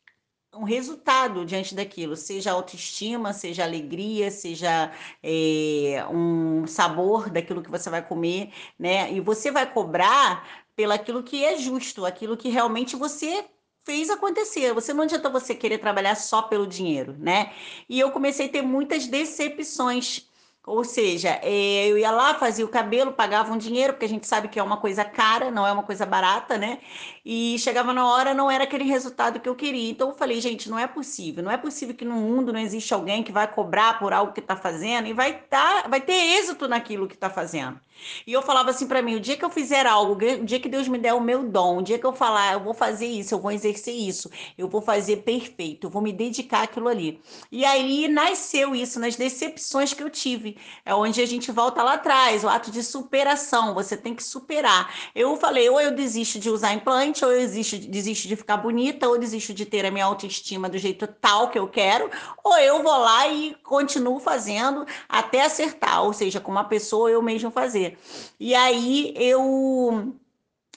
[0.54, 7.90] um resultado diante daquilo, seja autoestima, seja alegria, seja é, um sabor daquilo que você
[7.90, 9.12] vai comer, né?
[9.12, 13.46] E você vai cobrar pelaquilo que é justo, aquilo que realmente você
[13.88, 14.74] fez acontecer.
[14.74, 17.54] Você não adianta você querer trabalhar só pelo dinheiro, né?
[17.88, 20.30] E eu comecei a ter muitas decepções
[20.68, 24.28] ou seja, é, eu ia lá, fazia o cabelo, pagava um dinheiro, porque a gente
[24.28, 26.80] sabe que é uma coisa cara, não é uma coisa barata, né?
[27.26, 29.90] E chegava na hora, não era aquele resultado que eu queria.
[29.92, 31.42] Então eu falei, gente, não é possível.
[31.42, 34.42] Não é possível que no mundo não existe alguém que vai cobrar por algo que
[34.42, 37.80] está fazendo e vai, tá, vai ter êxito naquilo que está fazendo.
[38.26, 40.70] E eu falava assim para mim: o dia que eu fizer algo, o dia que
[40.70, 43.34] Deus me der o meu dom, o dia que eu falar, eu vou fazer isso,
[43.34, 47.22] eu vou exercer isso, eu vou fazer perfeito, eu vou me dedicar àquilo ali.
[47.52, 50.57] E aí nasceu isso nas decepções que eu tive.
[50.86, 53.74] É onde a gente volta lá atrás, o ato de superação.
[53.74, 54.94] Você tem que superar.
[55.14, 59.08] Eu falei: ou eu desisto de usar implante, ou eu desisto, desisto de ficar bonita,
[59.08, 62.10] ou desisto de ter a minha autoestima do jeito tal que eu quero,
[62.44, 67.22] ou eu vou lá e continuo fazendo até acertar, ou seja, com uma pessoa eu
[67.22, 67.98] mesmo fazer.
[68.40, 70.14] E aí eu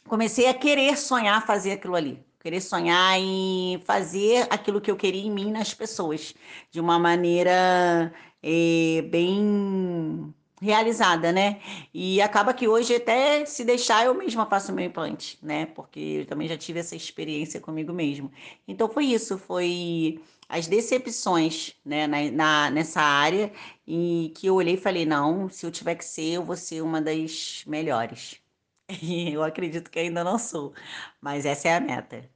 [0.08, 2.24] comecei a querer sonhar fazer aquilo ali.
[2.42, 6.34] Querer sonhar em fazer aquilo que eu queria em mim nas pessoas,
[6.70, 8.10] de uma maneira
[8.42, 11.60] é, bem realizada, né?
[11.92, 15.66] E acaba que hoje até se deixar eu mesma faço meu implante, né?
[15.66, 18.30] Porque eu também já tive essa experiência comigo mesmo.
[18.68, 23.52] Então foi isso, foi as decepções, né, na, na, nessa área
[23.86, 26.82] e que eu olhei e falei, não, se eu tiver que ser, eu vou ser
[26.82, 28.40] uma das melhores.
[29.02, 30.74] E eu acredito que ainda não sou,
[31.20, 32.28] mas essa é a meta.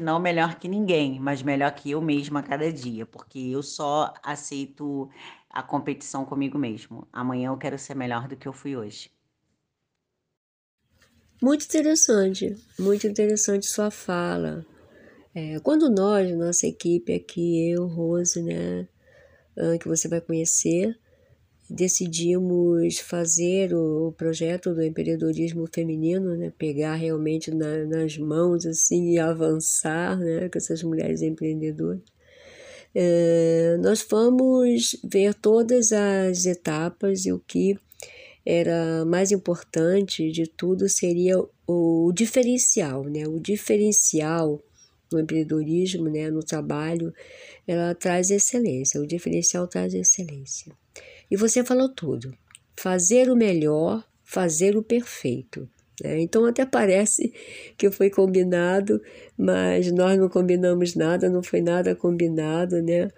[0.00, 4.12] Não melhor que ninguém, mas melhor que eu mesma a cada dia, porque eu só
[4.24, 5.08] aceito
[5.48, 7.06] a competição comigo mesmo.
[7.12, 9.08] Amanhã eu quero ser melhor do que eu fui hoje.
[11.40, 14.66] Muito interessante, muito interessante sua fala.
[15.32, 18.88] É, quando nós, nossa equipe aqui, eu, Rose, né,
[19.80, 20.98] que você vai conhecer,
[21.68, 26.52] decidimos fazer o, projeto do empreendedorismo feminino, né?
[26.58, 30.48] pegar realmente na, nas mãos assim e avançar né?
[30.48, 32.02] com essas mulheres empreendedoras.
[32.94, 37.76] É, nós fomos ver todas as etapas e o que
[38.46, 43.26] era mais importante de tudo seria o diferencial, né?
[43.26, 44.62] O diferencial
[45.10, 46.30] no empreendedorismo, né?
[46.30, 47.12] no trabalho,
[47.66, 50.72] ela traz excelência, o diferencial traz excelência.
[51.30, 52.34] E você falou tudo.
[52.76, 55.68] Fazer o melhor, fazer o perfeito.
[56.02, 56.20] Né?
[56.20, 57.32] Então até parece
[57.76, 59.00] que foi combinado,
[59.36, 63.08] mas nós não combinamos nada, não foi nada combinado, né?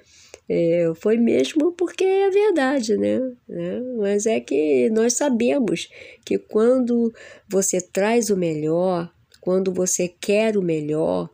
[0.49, 3.21] É, foi mesmo porque é verdade, né?
[3.51, 5.89] É, mas é que nós sabemos
[6.25, 7.13] que quando
[7.49, 11.29] você traz o melhor, quando você quer o melhor,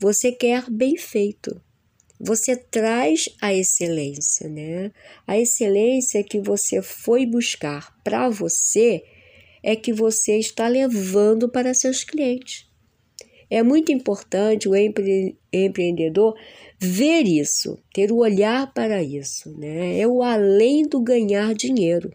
[0.00, 1.60] você quer bem feito
[2.22, 4.92] você traz a excelência, né?
[5.26, 9.02] A excelência que você foi buscar para você
[9.62, 12.68] é que você está levando para seus clientes.
[13.48, 16.38] É muito importante o empre empreendedor
[16.78, 19.98] ver isso, ter o olhar para isso, né?
[19.98, 22.12] É o além do ganhar dinheiro.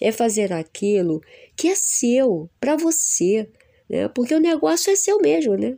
[0.00, 1.20] É fazer aquilo
[1.56, 3.50] que é seu, para você,
[3.88, 4.08] né?
[4.08, 5.76] Porque o negócio é seu mesmo, né?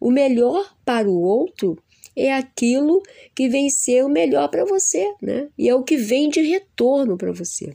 [0.00, 1.78] O melhor para o outro
[2.16, 3.02] é aquilo
[3.34, 5.48] que vem ser o melhor para você, né?
[5.58, 7.74] E é o que vem de retorno para você.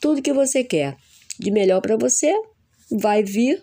[0.00, 0.96] Tudo que você quer
[1.38, 2.32] de melhor para você
[2.90, 3.60] vai vir,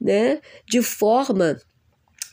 [0.00, 0.40] né?
[0.66, 1.60] De forma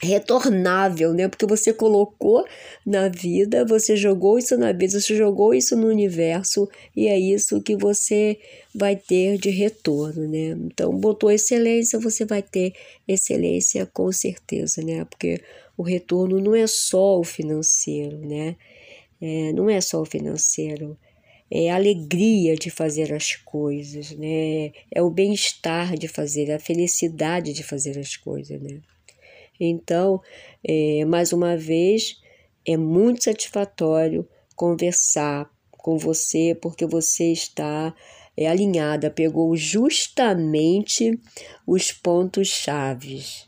[0.02, 1.28] retornável, né?
[1.28, 2.46] Porque você colocou
[2.86, 7.62] na vida, você jogou isso na vida, você jogou isso no universo e é isso
[7.62, 8.38] que você
[8.74, 10.56] vai ter de retorno, né?
[10.66, 12.74] Então, botou excelência, você vai ter
[13.08, 15.04] excelência com certeza, né?
[15.06, 15.42] Porque
[15.78, 18.56] o retorno não é só o financeiro, né?
[19.22, 20.98] É, não é só o financeiro,
[21.50, 24.72] é a alegria de fazer as coisas, né?
[24.92, 28.82] É o bem-estar de fazer, a felicidade de fazer as coisas, né?
[29.60, 30.22] Então,
[30.64, 32.20] é, mais uma vez,
[32.66, 37.96] é muito satisfatório conversar com você, porque você está
[38.36, 41.18] é, alinhada, pegou justamente
[41.66, 43.47] os pontos chaves.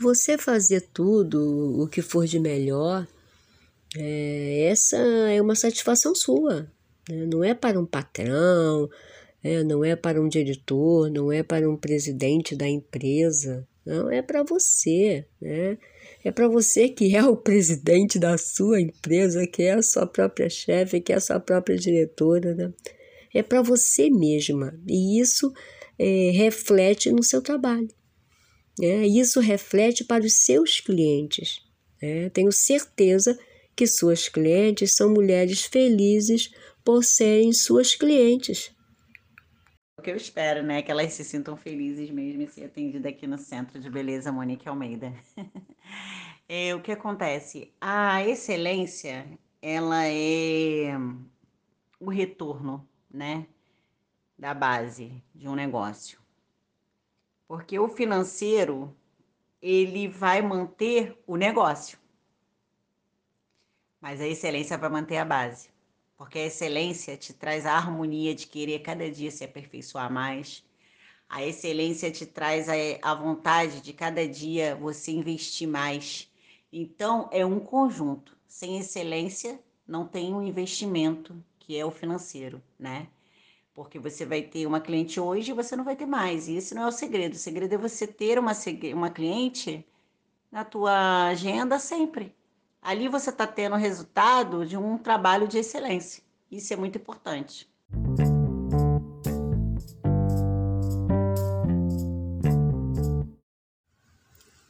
[0.00, 3.06] Você fazer tudo o que for de melhor,
[3.94, 6.72] é, essa é uma satisfação sua.
[7.06, 7.26] Né?
[7.26, 8.88] Não é para um patrão,
[9.44, 13.68] é, não é para um diretor, não é para um presidente da empresa.
[13.84, 15.76] Não, é para você, né?
[16.24, 20.48] É para você que é o presidente da sua empresa, que é a sua própria
[20.48, 22.72] chefe, que é a sua própria diretora, né?
[23.34, 24.78] É para você mesma.
[24.86, 25.52] E isso
[25.98, 27.88] é, reflete no seu trabalho.
[28.80, 29.06] Né?
[29.06, 31.60] Isso reflete para os seus clientes.
[32.00, 32.30] Né?
[32.30, 33.38] Tenho certeza
[33.76, 36.50] que suas clientes são mulheres felizes
[36.84, 38.72] por serem suas clientes
[40.00, 40.80] o que eu espero, né?
[40.82, 44.68] Que elas se sintam felizes mesmo em ser atendidas aqui no Centro de Beleza Monique
[44.68, 45.12] Almeida.
[46.48, 47.72] é, o que acontece?
[47.78, 49.26] A excelência,
[49.60, 50.96] ela é
[52.00, 53.46] o retorno, né?
[54.38, 56.18] Da base de um negócio.
[57.50, 58.96] Porque o financeiro,
[59.60, 61.98] ele vai manter o negócio.
[64.00, 65.68] Mas a excelência vai manter a base
[66.20, 70.62] porque a excelência te traz a harmonia de querer cada dia se aperfeiçoar mais.
[71.26, 76.30] A excelência te traz a, a vontade de cada dia você investir mais.
[76.70, 78.36] Então, é um conjunto.
[78.46, 79.58] Sem excelência,
[79.88, 83.08] não tem um investimento, que é o financeiro, né?
[83.82, 86.48] Porque você vai ter uma cliente hoje e você não vai ter mais.
[86.48, 87.34] E esse não é o segredo.
[87.34, 88.52] O segredo é você ter uma,
[88.94, 89.86] uma cliente
[90.52, 92.34] na tua agenda sempre
[92.82, 96.22] ali você está tendo o resultado de um trabalho de excelência.
[96.50, 97.68] Isso é muito importante.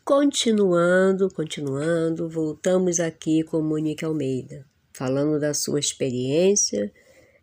[0.04, 6.92] Continuando, continuando, voltamos aqui com Monique Almeida, falando da sua experiência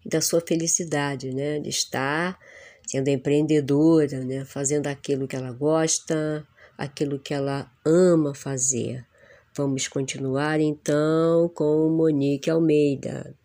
[0.07, 2.39] da sua felicidade, né, de estar
[2.87, 9.05] sendo empreendedora, né, fazendo aquilo que ela gosta, aquilo que ela ama fazer.
[9.53, 13.35] Vamos continuar então com Monique Almeida.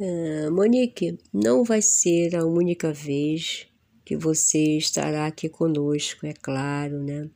[0.00, 3.66] Ah, Monique, não vai ser a única vez
[4.04, 7.28] que você estará aqui conosco, é claro, né?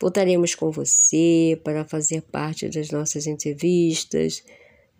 [0.00, 4.42] Voltaremos com você para fazer parte das nossas entrevistas,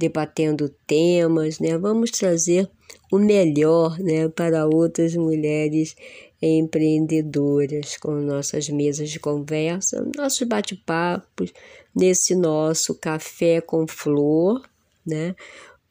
[0.01, 1.77] debatendo temas, né?
[1.77, 2.71] Vamos trazer
[3.13, 5.95] o melhor, né, para outras mulheres
[6.41, 11.53] empreendedoras com nossas mesas de conversa, nossos bate-papos,
[11.95, 14.63] nesse nosso café com flor,
[15.07, 15.37] né?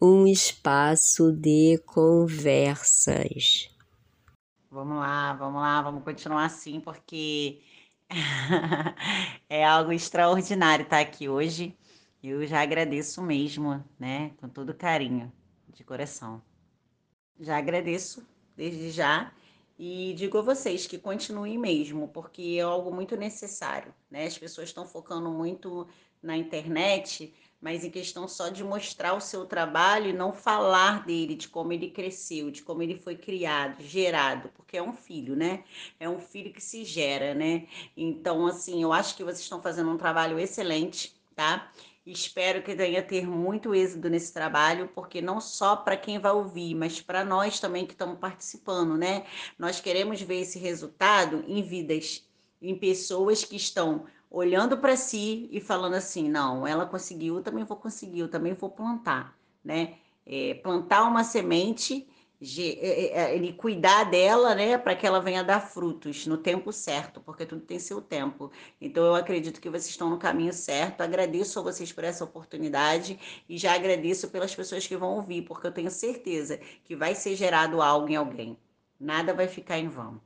[0.02, 3.70] Um espaço de conversas.
[4.72, 7.62] Vamos lá, vamos lá, vamos continuar assim, porque
[9.48, 11.78] é algo extraordinário estar aqui hoje.
[12.22, 14.32] Eu já agradeço mesmo, né?
[14.42, 15.32] Com todo carinho,
[15.70, 16.42] de coração.
[17.40, 18.28] Já agradeço
[18.58, 19.32] desde já
[19.78, 24.26] e digo a vocês que continuem mesmo, porque é algo muito necessário, né?
[24.26, 25.88] As pessoas estão focando muito
[26.22, 31.36] na internet, mas em questão só de mostrar o seu trabalho e não falar dele,
[31.36, 35.64] de como ele cresceu, de como ele foi criado, gerado, porque é um filho, né?
[35.98, 37.66] É um filho que se gera, né?
[37.96, 41.72] Então, assim, eu acho que vocês estão fazendo um trabalho excelente, tá?
[42.12, 46.74] Espero que venha ter muito êxito nesse trabalho, porque não só para quem vai ouvir,
[46.74, 49.26] mas para nós também que estamos participando, né?
[49.60, 52.28] Nós queremos ver esse resultado em vidas,
[52.60, 57.64] em pessoas que estão olhando para si e falando assim: não, ela conseguiu, eu também
[57.64, 59.98] vou conseguir, eu também vou plantar, né?
[60.26, 62.09] É, plantar uma semente
[62.42, 67.62] ele cuidar dela, né, para que ela venha dar frutos no tempo certo, porque tudo
[67.62, 68.50] tem seu tempo.
[68.80, 71.02] Então eu acredito que vocês estão no caminho certo.
[71.02, 75.68] Agradeço a vocês por essa oportunidade e já agradeço pelas pessoas que vão ouvir, porque
[75.68, 78.58] eu tenho certeza que vai ser gerado algo em alguém.
[79.00, 80.22] Nada vai ficar em vão.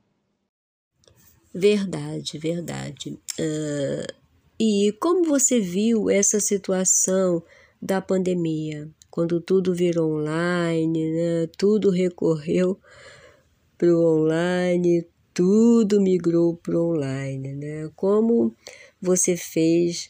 [1.54, 3.20] Verdade, verdade.
[3.40, 4.14] Uh,
[4.60, 7.44] e como você viu essa situação
[7.82, 8.90] da pandemia?
[9.14, 11.48] Quando tudo virou online, né?
[11.56, 12.80] tudo recorreu
[13.78, 17.54] para o online, tudo migrou para o online.
[17.54, 17.92] Né?
[17.96, 18.56] Como
[19.00, 20.10] você fez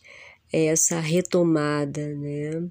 [0.53, 2.65] essa retomada, né?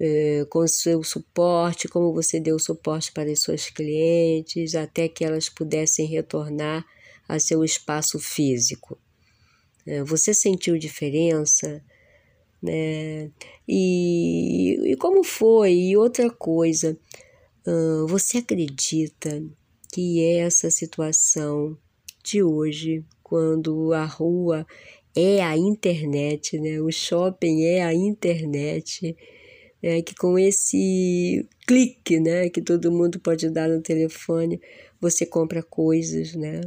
[0.00, 5.50] É, com seu suporte, como você deu suporte para as suas clientes, até que elas
[5.50, 6.82] pudessem retornar
[7.28, 8.98] a seu espaço físico.
[9.84, 10.02] Né?
[10.02, 11.84] Você sentiu diferença?
[12.62, 13.30] Né?
[13.66, 15.72] E, e como foi?
[15.72, 16.98] E outra coisa,
[17.66, 19.42] uh, você acredita
[19.92, 21.76] que essa situação
[22.22, 24.66] de hoje, quando a rua
[25.14, 26.80] é a internet, né?
[26.80, 29.16] o shopping é a internet,
[29.82, 30.02] né?
[30.02, 32.48] que com esse clique né?
[32.48, 34.60] que todo mundo pode dar no telefone,
[35.00, 36.60] você compra coisas, né?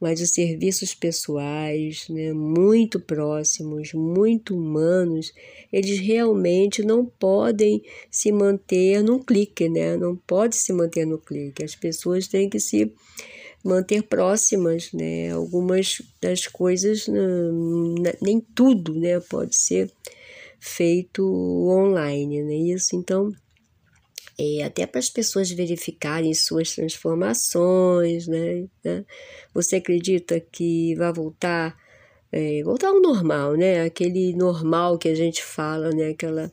[0.00, 5.32] Mas os serviços pessoais, né, muito próximos, muito humanos,
[5.70, 9.96] eles realmente não podem se manter num clique, né?
[9.96, 11.62] Não pode se manter no clique.
[11.62, 12.92] As pessoas têm que se
[13.62, 15.30] manter próximas, né?
[15.32, 17.06] Algumas das coisas,
[18.22, 19.90] nem tudo, né, pode ser
[20.58, 21.22] feito
[21.68, 22.54] online, né?
[22.54, 23.32] Isso, então,
[24.40, 28.66] é, até para as pessoas verificarem suas transformações, né?
[28.82, 29.04] né?
[29.52, 31.76] Você acredita que vai voltar,
[32.32, 33.82] é, voltar ao normal, né?
[33.82, 36.10] Aquele normal que a gente fala, né?
[36.10, 36.50] Aquela,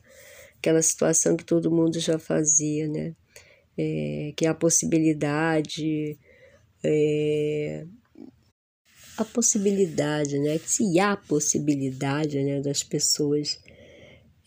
[0.58, 3.14] aquela situação que todo mundo já fazia, né?
[3.78, 6.18] É, que é a possibilidade,
[6.84, 7.86] é,
[9.16, 10.58] a possibilidade, né?
[10.62, 12.60] Se há possibilidade, né?
[12.60, 13.58] Das pessoas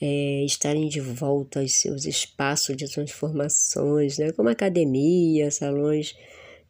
[0.02, 4.32] é, estarem de volta aos seus espaços de transformações, né?
[4.32, 6.16] como academia, salões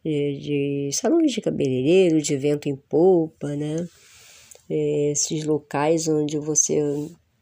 [0.04, 3.88] de, de salões de cabeleireiro, de vento em polpa, né?
[4.68, 6.78] É, esses locais onde você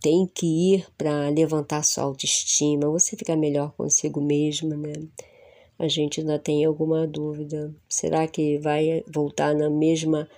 [0.01, 4.93] tem que ir para levantar sua autoestima, você ficar melhor consigo mesma, né?
[5.79, 7.75] A gente ainda tem alguma dúvida.
[7.89, 10.29] Será que vai voltar na mesma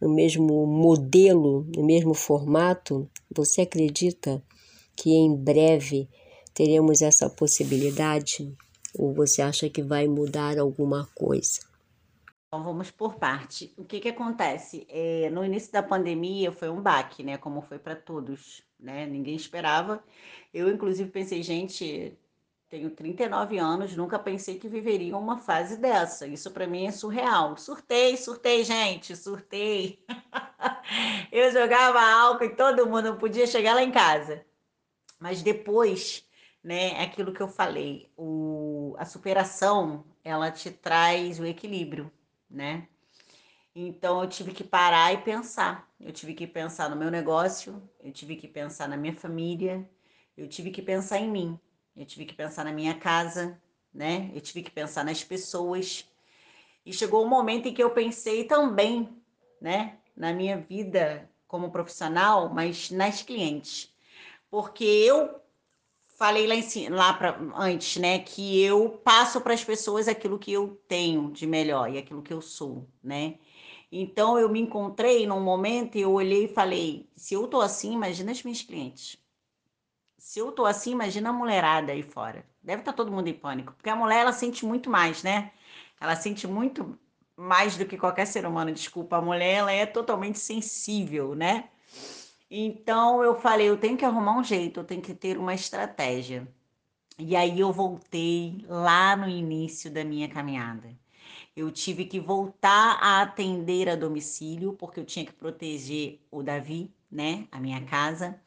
[0.00, 3.08] no mesmo modelo, no mesmo formato?
[3.34, 4.42] Você acredita
[4.96, 6.08] que em breve
[6.52, 8.56] teremos essa possibilidade?
[8.96, 11.60] Ou você acha que vai mudar alguma coisa?
[12.46, 13.74] Então vamos por parte.
[13.76, 14.86] O que que acontece?
[14.88, 17.36] É, no início da pandemia foi um baque, né?
[17.36, 19.06] Como foi para todos, né?
[19.06, 20.02] Ninguém esperava.
[20.52, 22.16] Eu, inclusive, pensei, gente,
[22.68, 26.26] tenho 39 anos, nunca pensei que viveria uma fase dessa.
[26.28, 27.56] Isso para mim é surreal.
[27.56, 30.04] Surtei, surtei, gente, surtei.
[31.32, 34.44] Eu jogava álcool e todo mundo podia chegar lá em casa.
[35.24, 36.22] Mas depois,
[36.62, 42.12] né, é aquilo que eu falei, o, a superação, ela te traz o equilíbrio,
[42.50, 42.86] né?
[43.74, 45.90] Então eu tive que parar e pensar.
[45.98, 49.88] Eu tive que pensar no meu negócio, eu tive que pensar na minha família,
[50.36, 51.58] eu tive que pensar em mim,
[51.96, 53.58] eu tive que pensar na minha casa,
[53.94, 54.30] né?
[54.34, 56.06] Eu tive que pensar nas pessoas.
[56.84, 59.08] E chegou um momento em que eu pensei também,
[59.58, 63.93] né, na minha vida como profissional, mas nas clientes
[64.54, 65.40] porque eu
[66.16, 70.52] falei lá, em, lá pra, antes, né, que eu passo para as pessoas aquilo que
[70.52, 73.36] eu tenho de melhor e aquilo que eu sou, né?
[73.90, 77.94] Então eu me encontrei num momento e eu olhei e falei: se eu tô assim,
[77.94, 79.18] imagina as minhas clientes.
[80.18, 82.46] Se eu tô assim, imagina a mulherada aí fora.
[82.62, 85.50] Deve estar tá todo mundo em pânico, porque a mulher ela sente muito mais, né?
[86.00, 86.96] Ela sente muito
[87.36, 88.70] mais do que qualquer ser humano.
[88.70, 91.70] Desculpa, a mulher ela é totalmente sensível, né?
[92.50, 96.46] Então eu falei, eu tenho que arrumar um jeito, eu tenho que ter uma estratégia.
[97.18, 100.96] E aí eu voltei lá no início da minha caminhada.
[101.56, 106.92] Eu tive que voltar a atender a domicílio, porque eu tinha que proteger o Davi,
[107.10, 108.40] né, a minha casa.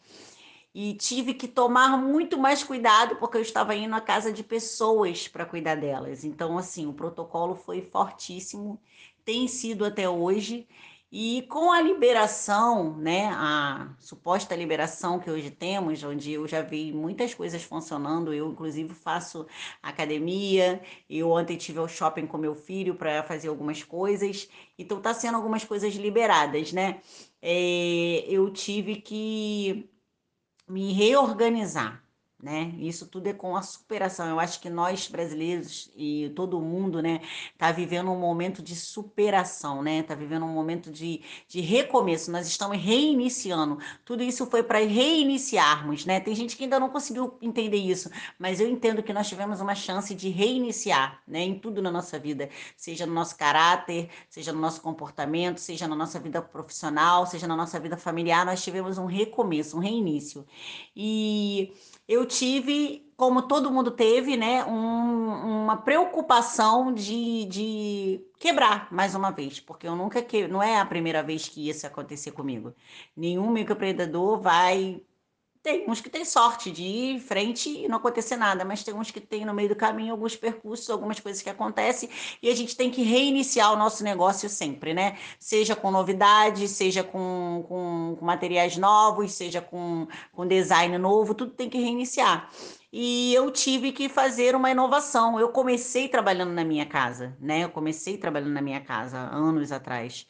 [0.73, 5.27] E tive que tomar muito mais cuidado, porque eu estava indo à casa de pessoas
[5.27, 6.23] para cuidar delas.
[6.23, 8.79] Então, assim, o protocolo foi fortíssimo,
[9.25, 10.67] tem sido até hoje.
[11.09, 16.91] E com a liberação, né, a suposta liberação que hoje temos, onde eu já vi
[16.91, 19.47] muitas coisas funcionando, eu inclusive faço
[19.81, 25.13] academia, eu ontem tive ao shopping com meu filho para fazer algumas coisas, então tá
[25.13, 27.01] sendo algumas coisas liberadas, né?
[27.41, 29.89] É, eu tive que
[30.67, 32.03] me reorganizar,
[32.41, 32.71] né?
[32.77, 34.27] Isso tudo é com a superação.
[34.27, 37.21] Eu acho que nós brasileiros e todo mundo, né,
[37.57, 40.03] tá vivendo um momento de superação, né?
[40.03, 42.31] Tá vivendo um momento de, de recomeço.
[42.31, 43.79] Nós estamos reiniciando.
[44.05, 46.19] Tudo isso foi para reiniciarmos, né?
[46.19, 49.73] Tem gente que ainda não conseguiu entender isso, mas eu entendo que nós tivemos uma
[49.73, 54.59] chance de reiniciar, né, em tudo na nossa vida, seja no nosso caráter, seja no
[54.59, 59.05] nosso comportamento, seja na nossa vida profissional, seja na nossa vida familiar, nós tivemos um
[59.05, 60.45] recomeço, um reinício.
[60.95, 61.73] E
[62.07, 69.31] eu tive, como todo mundo teve, né, um, uma preocupação de, de quebrar mais uma
[69.31, 72.73] vez, porque eu nunca que não é a primeira vez que isso acontecer comigo.
[73.15, 75.01] Nenhum microempreendedor vai
[75.67, 78.93] tem uns que têm sorte de ir em frente e não acontecer nada, mas tem
[78.93, 82.09] uns que tem no meio do caminho alguns percursos, algumas coisas que acontecem
[82.41, 85.17] e a gente tem que reiniciar o nosso negócio sempre, né?
[85.37, 91.51] Seja com novidade, seja com, com, com materiais novos, seja com, com design novo, tudo
[91.51, 92.49] tem que reiniciar
[92.91, 95.39] e eu tive que fazer uma inovação.
[95.39, 97.63] Eu comecei trabalhando na minha casa, né?
[97.63, 100.25] Eu comecei trabalhando na minha casa anos atrás.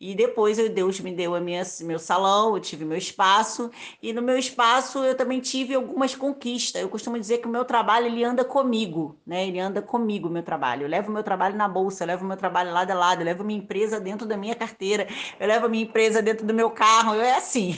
[0.00, 3.68] E depois Deus me deu a minha, meu salão, eu tive meu espaço,
[4.00, 6.80] e no meu espaço eu também tive algumas conquistas.
[6.80, 9.48] Eu costumo dizer que o meu trabalho ele anda comigo, né?
[9.48, 10.84] Ele anda comigo, o meu trabalho.
[10.84, 13.22] Eu levo o meu trabalho na bolsa, eu levo o meu trabalho lado a lado,
[13.22, 16.70] eu levo minha empresa dentro da minha carteira, eu levo minha empresa dentro do meu
[16.70, 17.76] carro, é assim.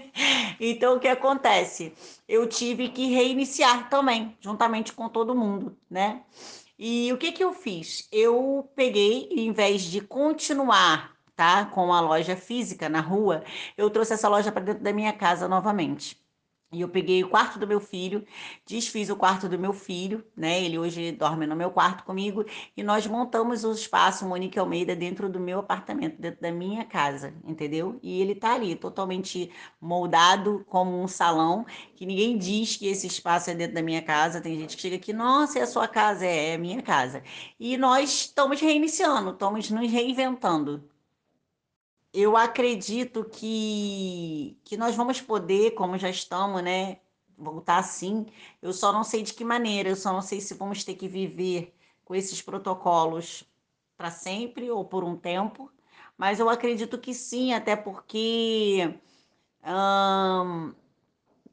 [0.60, 1.94] então o que acontece?
[2.28, 6.20] Eu tive que reiniciar também, juntamente com todo mundo, né?
[6.78, 8.06] E o que que eu fiz?
[8.12, 11.66] Eu peguei, em vez de continuar tá?
[11.66, 13.44] Com a loja física na rua,
[13.76, 16.24] eu trouxe essa loja para dentro da minha casa novamente.
[16.74, 18.26] E eu peguei o quarto do meu filho,
[18.66, 20.60] desfiz o quarto do meu filho, né?
[20.60, 22.44] Ele hoje dorme no meu quarto comigo
[22.76, 27.32] e nós montamos o espaço Monique Almeida dentro do meu apartamento, dentro da minha casa,
[27.44, 28.00] entendeu?
[28.02, 31.64] E ele tá ali totalmente moldado como um salão,
[31.94, 34.40] que ninguém diz que esse espaço é dentro da minha casa.
[34.40, 37.22] Tem gente que chega aqui, nossa, é a sua casa, é, é a minha casa.
[37.58, 40.82] E nós estamos reiniciando, estamos nos reinventando,
[42.14, 47.00] eu acredito que, que nós vamos poder, como já estamos, né,
[47.36, 48.26] voltar assim.
[48.62, 51.08] Eu só não sei de que maneira, eu só não sei se vamos ter que
[51.08, 53.44] viver com esses protocolos
[53.96, 55.72] para sempre ou por um tempo,
[56.16, 58.98] mas eu acredito que sim, até porque
[59.64, 60.72] hum,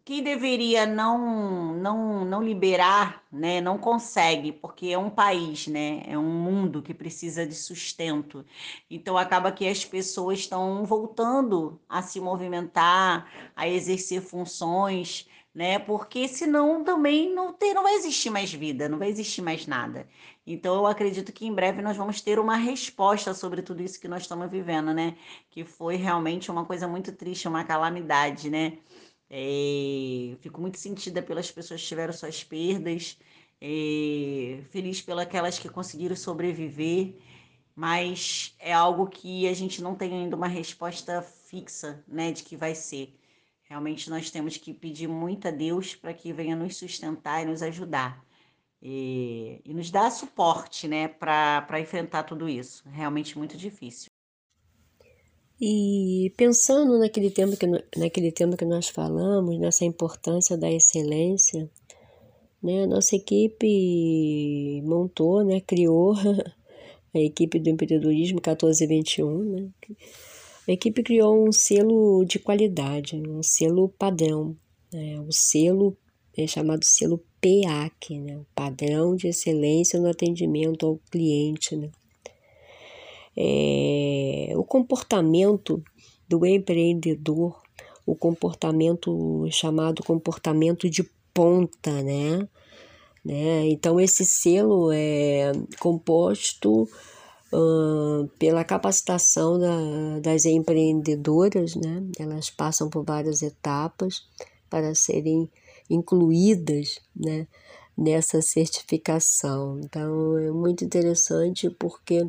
[0.03, 6.17] que deveria não, não, não liberar, né, não consegue, porque é um país, né, é
[6.17, 8.43] um mundo que precisa de sustento.
[8.89, 16.27] Então acaba que as pessoas estão voltando a se movimentar, a exercer funções, né, porque
[16.27, 20.07] senão também não, ter, não vai existir mais vida, não vai existir mais nada.
[20.47, 24.07] Então eu acredito que em breve nós vamos ter uma resposta sobre tudo isso que
[24.07, 25.15] nós estamos vivendo, né,
[25.51, 28.79] que foi realmente uma coisa muito triste, uma calamidade, né.
[29.33, 33.17] É, fico muito sentida pelas pessoas que tiveram suas perdas,
[33.61, 37.15] é, feliz pelas que conseguiram sobreviver,
[37.73, 42.57] mas é algo que a gente não tem ainda uma resposta fixa, né, de que
[42.57, 43.17] vai ser.
[43.63, 47.61] Realmente nós temos que pedir muito a Deus para que venha nos sustentar e nos
[47.63, 48.21] ajudar.
[48.81, 52.83] E, e nos dar suporte, né, para enfrentar tudo isso.
[52.89, 54.11] Realmente muito difícil.
[55.63, 61.69] E pensando naquele tempo que, naquele tempo que nós falamos, nessa importância da excelência,
[62.63, 66.15] né, nossa equipe montou, né, criou
[67.13, 69.69] a equipe do empreendedorismo 1421, né,
[70.67, 74.57] a equipe criou um selo de qualidade, um selo padrão,
[74.91, 75.95] né, um selo
[76.35, 81.91] é chamado selo PEAC, né, padrão de excelência no atendimento ao cliente, né.
[83.37, 85.83] É, o comportamento
[86.27, 87.61] do empreendedor,
[88.05, 91.03] o comportamento chamado comportamento de
[91.33, 92.47] ponta, né?
[93.23, 93.67] né?
[93.67, 96.83] Então, esse selo é composto
[97.53, 102.03] uh, pela capacitação da, das empreendedoras, né?
[102.17, 104.25] Elas passam por várias etapas
[104.69, 105.49] para serem
[105.89, 107.47] incluídas, né?
[107.97, 109.79] Nessa certificação.
[109.83, 112.27] Então, é muito interessante porque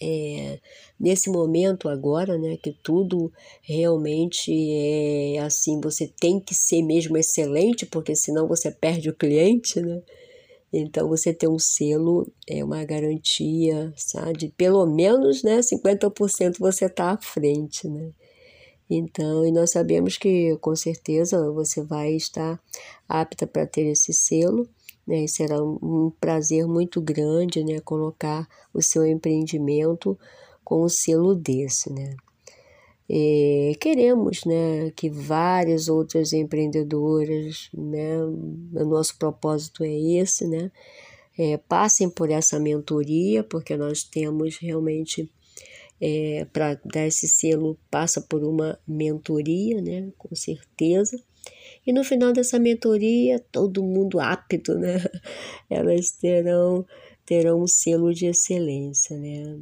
[0.00, 0.58] é,
[0.98, 3.32] nesse momento agora, né, que tudo
[3.62, 4.50] realmente
[5.34, 10.02] é assim, você tem que ser mesmo excelente, porque senão você perde o cliente, né?
[10.72, 14.52] Então você ter um selo é uma garantia, sabe?
[14.56, 18.10] Pelo menos, né, 50% você está à frente, né?
[18.88, 22.60] Então, e nós sabemos que com certeza você vai estar
[23.08, 24.68] apta para ter esse selo
[25.06, 25.26] né?
[25.26, 27.80] Será um prazer muito grande, né?
[27.80, 30.18] Colocar o seu empreendimento
[30.64, 32.16] com o selo desse, né?
[33.08, 34.92] E queremos, né?
[34.94, 38.22] Que várias outras empreendedoras, né?
[38.24, 40.70] O nosso propósito é esse, né?
[41.36, 45.28] É, passem por essa mentoria, porque nós temos realmente
[46.00, 50.12] é, para dar esse selo passa por uma mentoria, né?
[50.16, 51.20] Com certeza.
[51.86, 54.98] E no final dessa mentoria, todo mundo apto, né?
[55.68, 56.86] Elas terão,
[57.24, 59.58] terão um selo de excelência, né?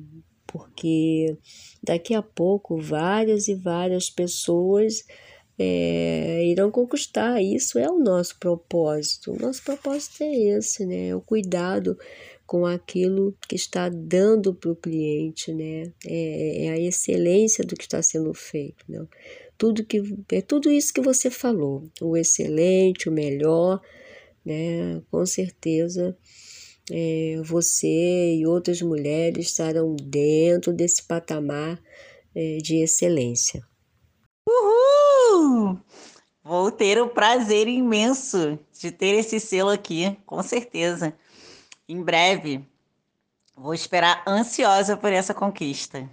[0.46, 1.36] Porque
[1.82, 5.04] daqui a pouco várias e várias pessoas
[5.58, 7.42] é, irão conquistar.
[7.42, 9.32] Isso é o nosso propósito.
[9.32, 11.08] O nosso propósito é esse, né?
[11.08, 11.98] É o cuidado
[12.46, 15.92] com aquilo que está dando para o cliente, né?
[16.06, 19.06] É, é, a excelência do que está sendo feito, né?
[19.58, 20.00] Tudo que
[20.32, 23.82] é tudo isso que você falou, o excelente, o melhor,
[24.44, 25.02] né?
[25.10, 26.16] Com certeza
[26.90, 31.80] é, você e outras mulheres estarão dentro desse patamar
[32.34, 33.62] é, de excelência.
[34.48, 35.78] Uhul!
[36.42, 41.12] Vou ter o prazer imenso de ter esse selo aqui, com certeza.
[41.86, 42.64] Em breve,
[43.54, 46.08] vou esperar ansiosa por essa conquista.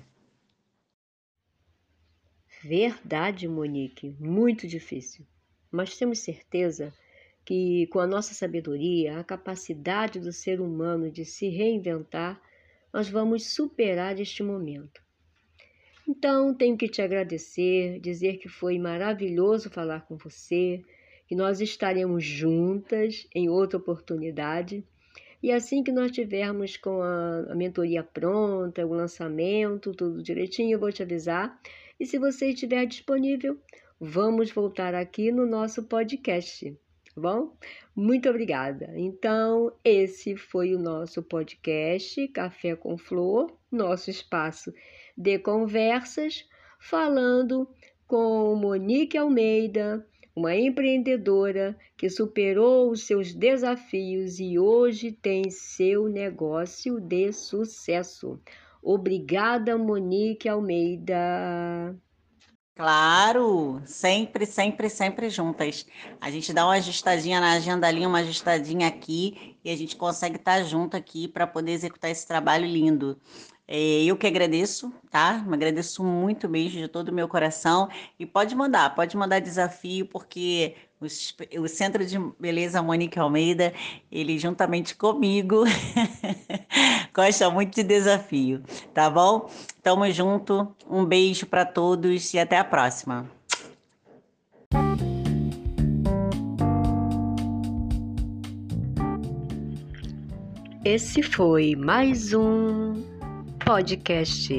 [2.68, 5.24] Verdade, Monique, muito difícil.
[5.72, 6.92] Mas temos certeza
[7.46, 12.42] que, com a nossa sabedoria, a capacidade do ser humano de se reinventar,
[12.92, 15.00] nós vamos superar este momento.
[16.08, 20.84] Então, tenho que te agradecer, dizer que foi maravilhoso falar com você,
[21.28, 24.84] que nós estaremos juntas em outra oportunidade.
[25.44, 30.80] E assim que nós tivermos com a, a mentoria pronta, o lançamento, tudo direitinho, eu
[30.80, 31.62] vou te avisar.
[32.00, 33.58] E se você estiver disponível,
[34.00, 36.72] vamos voltar aqui no nosso podcast,
[37.06, 37.56] tá bom?
[37.96, 38.92] Muito obrigada.
[38.96, 44.74] Então, esse foi o nosso podcast Café com Flor, nosso espaço
[45.18, 46.46] de conversas
[46.80, 47.68] falando
[48.06, 57.00] com Monique Almeida, uma empreendedora que superou os seus desafios e hoje tem seu negócio
[57.00, 58.40] de sucesso.
[58.86, 61.98] Obrigada, Monique Almeida.
[62.76, 65.88] Claro, sempre, sempre, sempre juntas.
[66.22, 70.36] A gente dá uma ajustadinha na agenda ali, uma ajustadinha aqui, e a gente consegue
[70.36, 73.20] estar junto aqui para poder executar esse trabalho lindo.
[73.68, 75.44] É, eu que agradeço, tá?
[75.46, 77.90] Me agradeço muito mesmo de todo o meu coração.
[78.20, 83.74] E pode mandar, pode mandar desafio, porque o, o Centro de Beleza Monique Almeida,
[84.12, 85.64] ele juntamente comigo,
[87.14, 88.62] gosta muito de desafio,
[88.94, 89.50] tá bom?
[89.82, 93.28] Tamo junto, um beijo para todos e até a próxima.
[100.84, 103.15] Esse foi mais um
[103.66, 104.54] Podcast.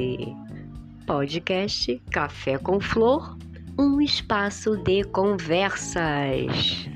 [1.07, 3.39] Podcast Café com Flor,
[3.79, 6.89] um espaço de conversas.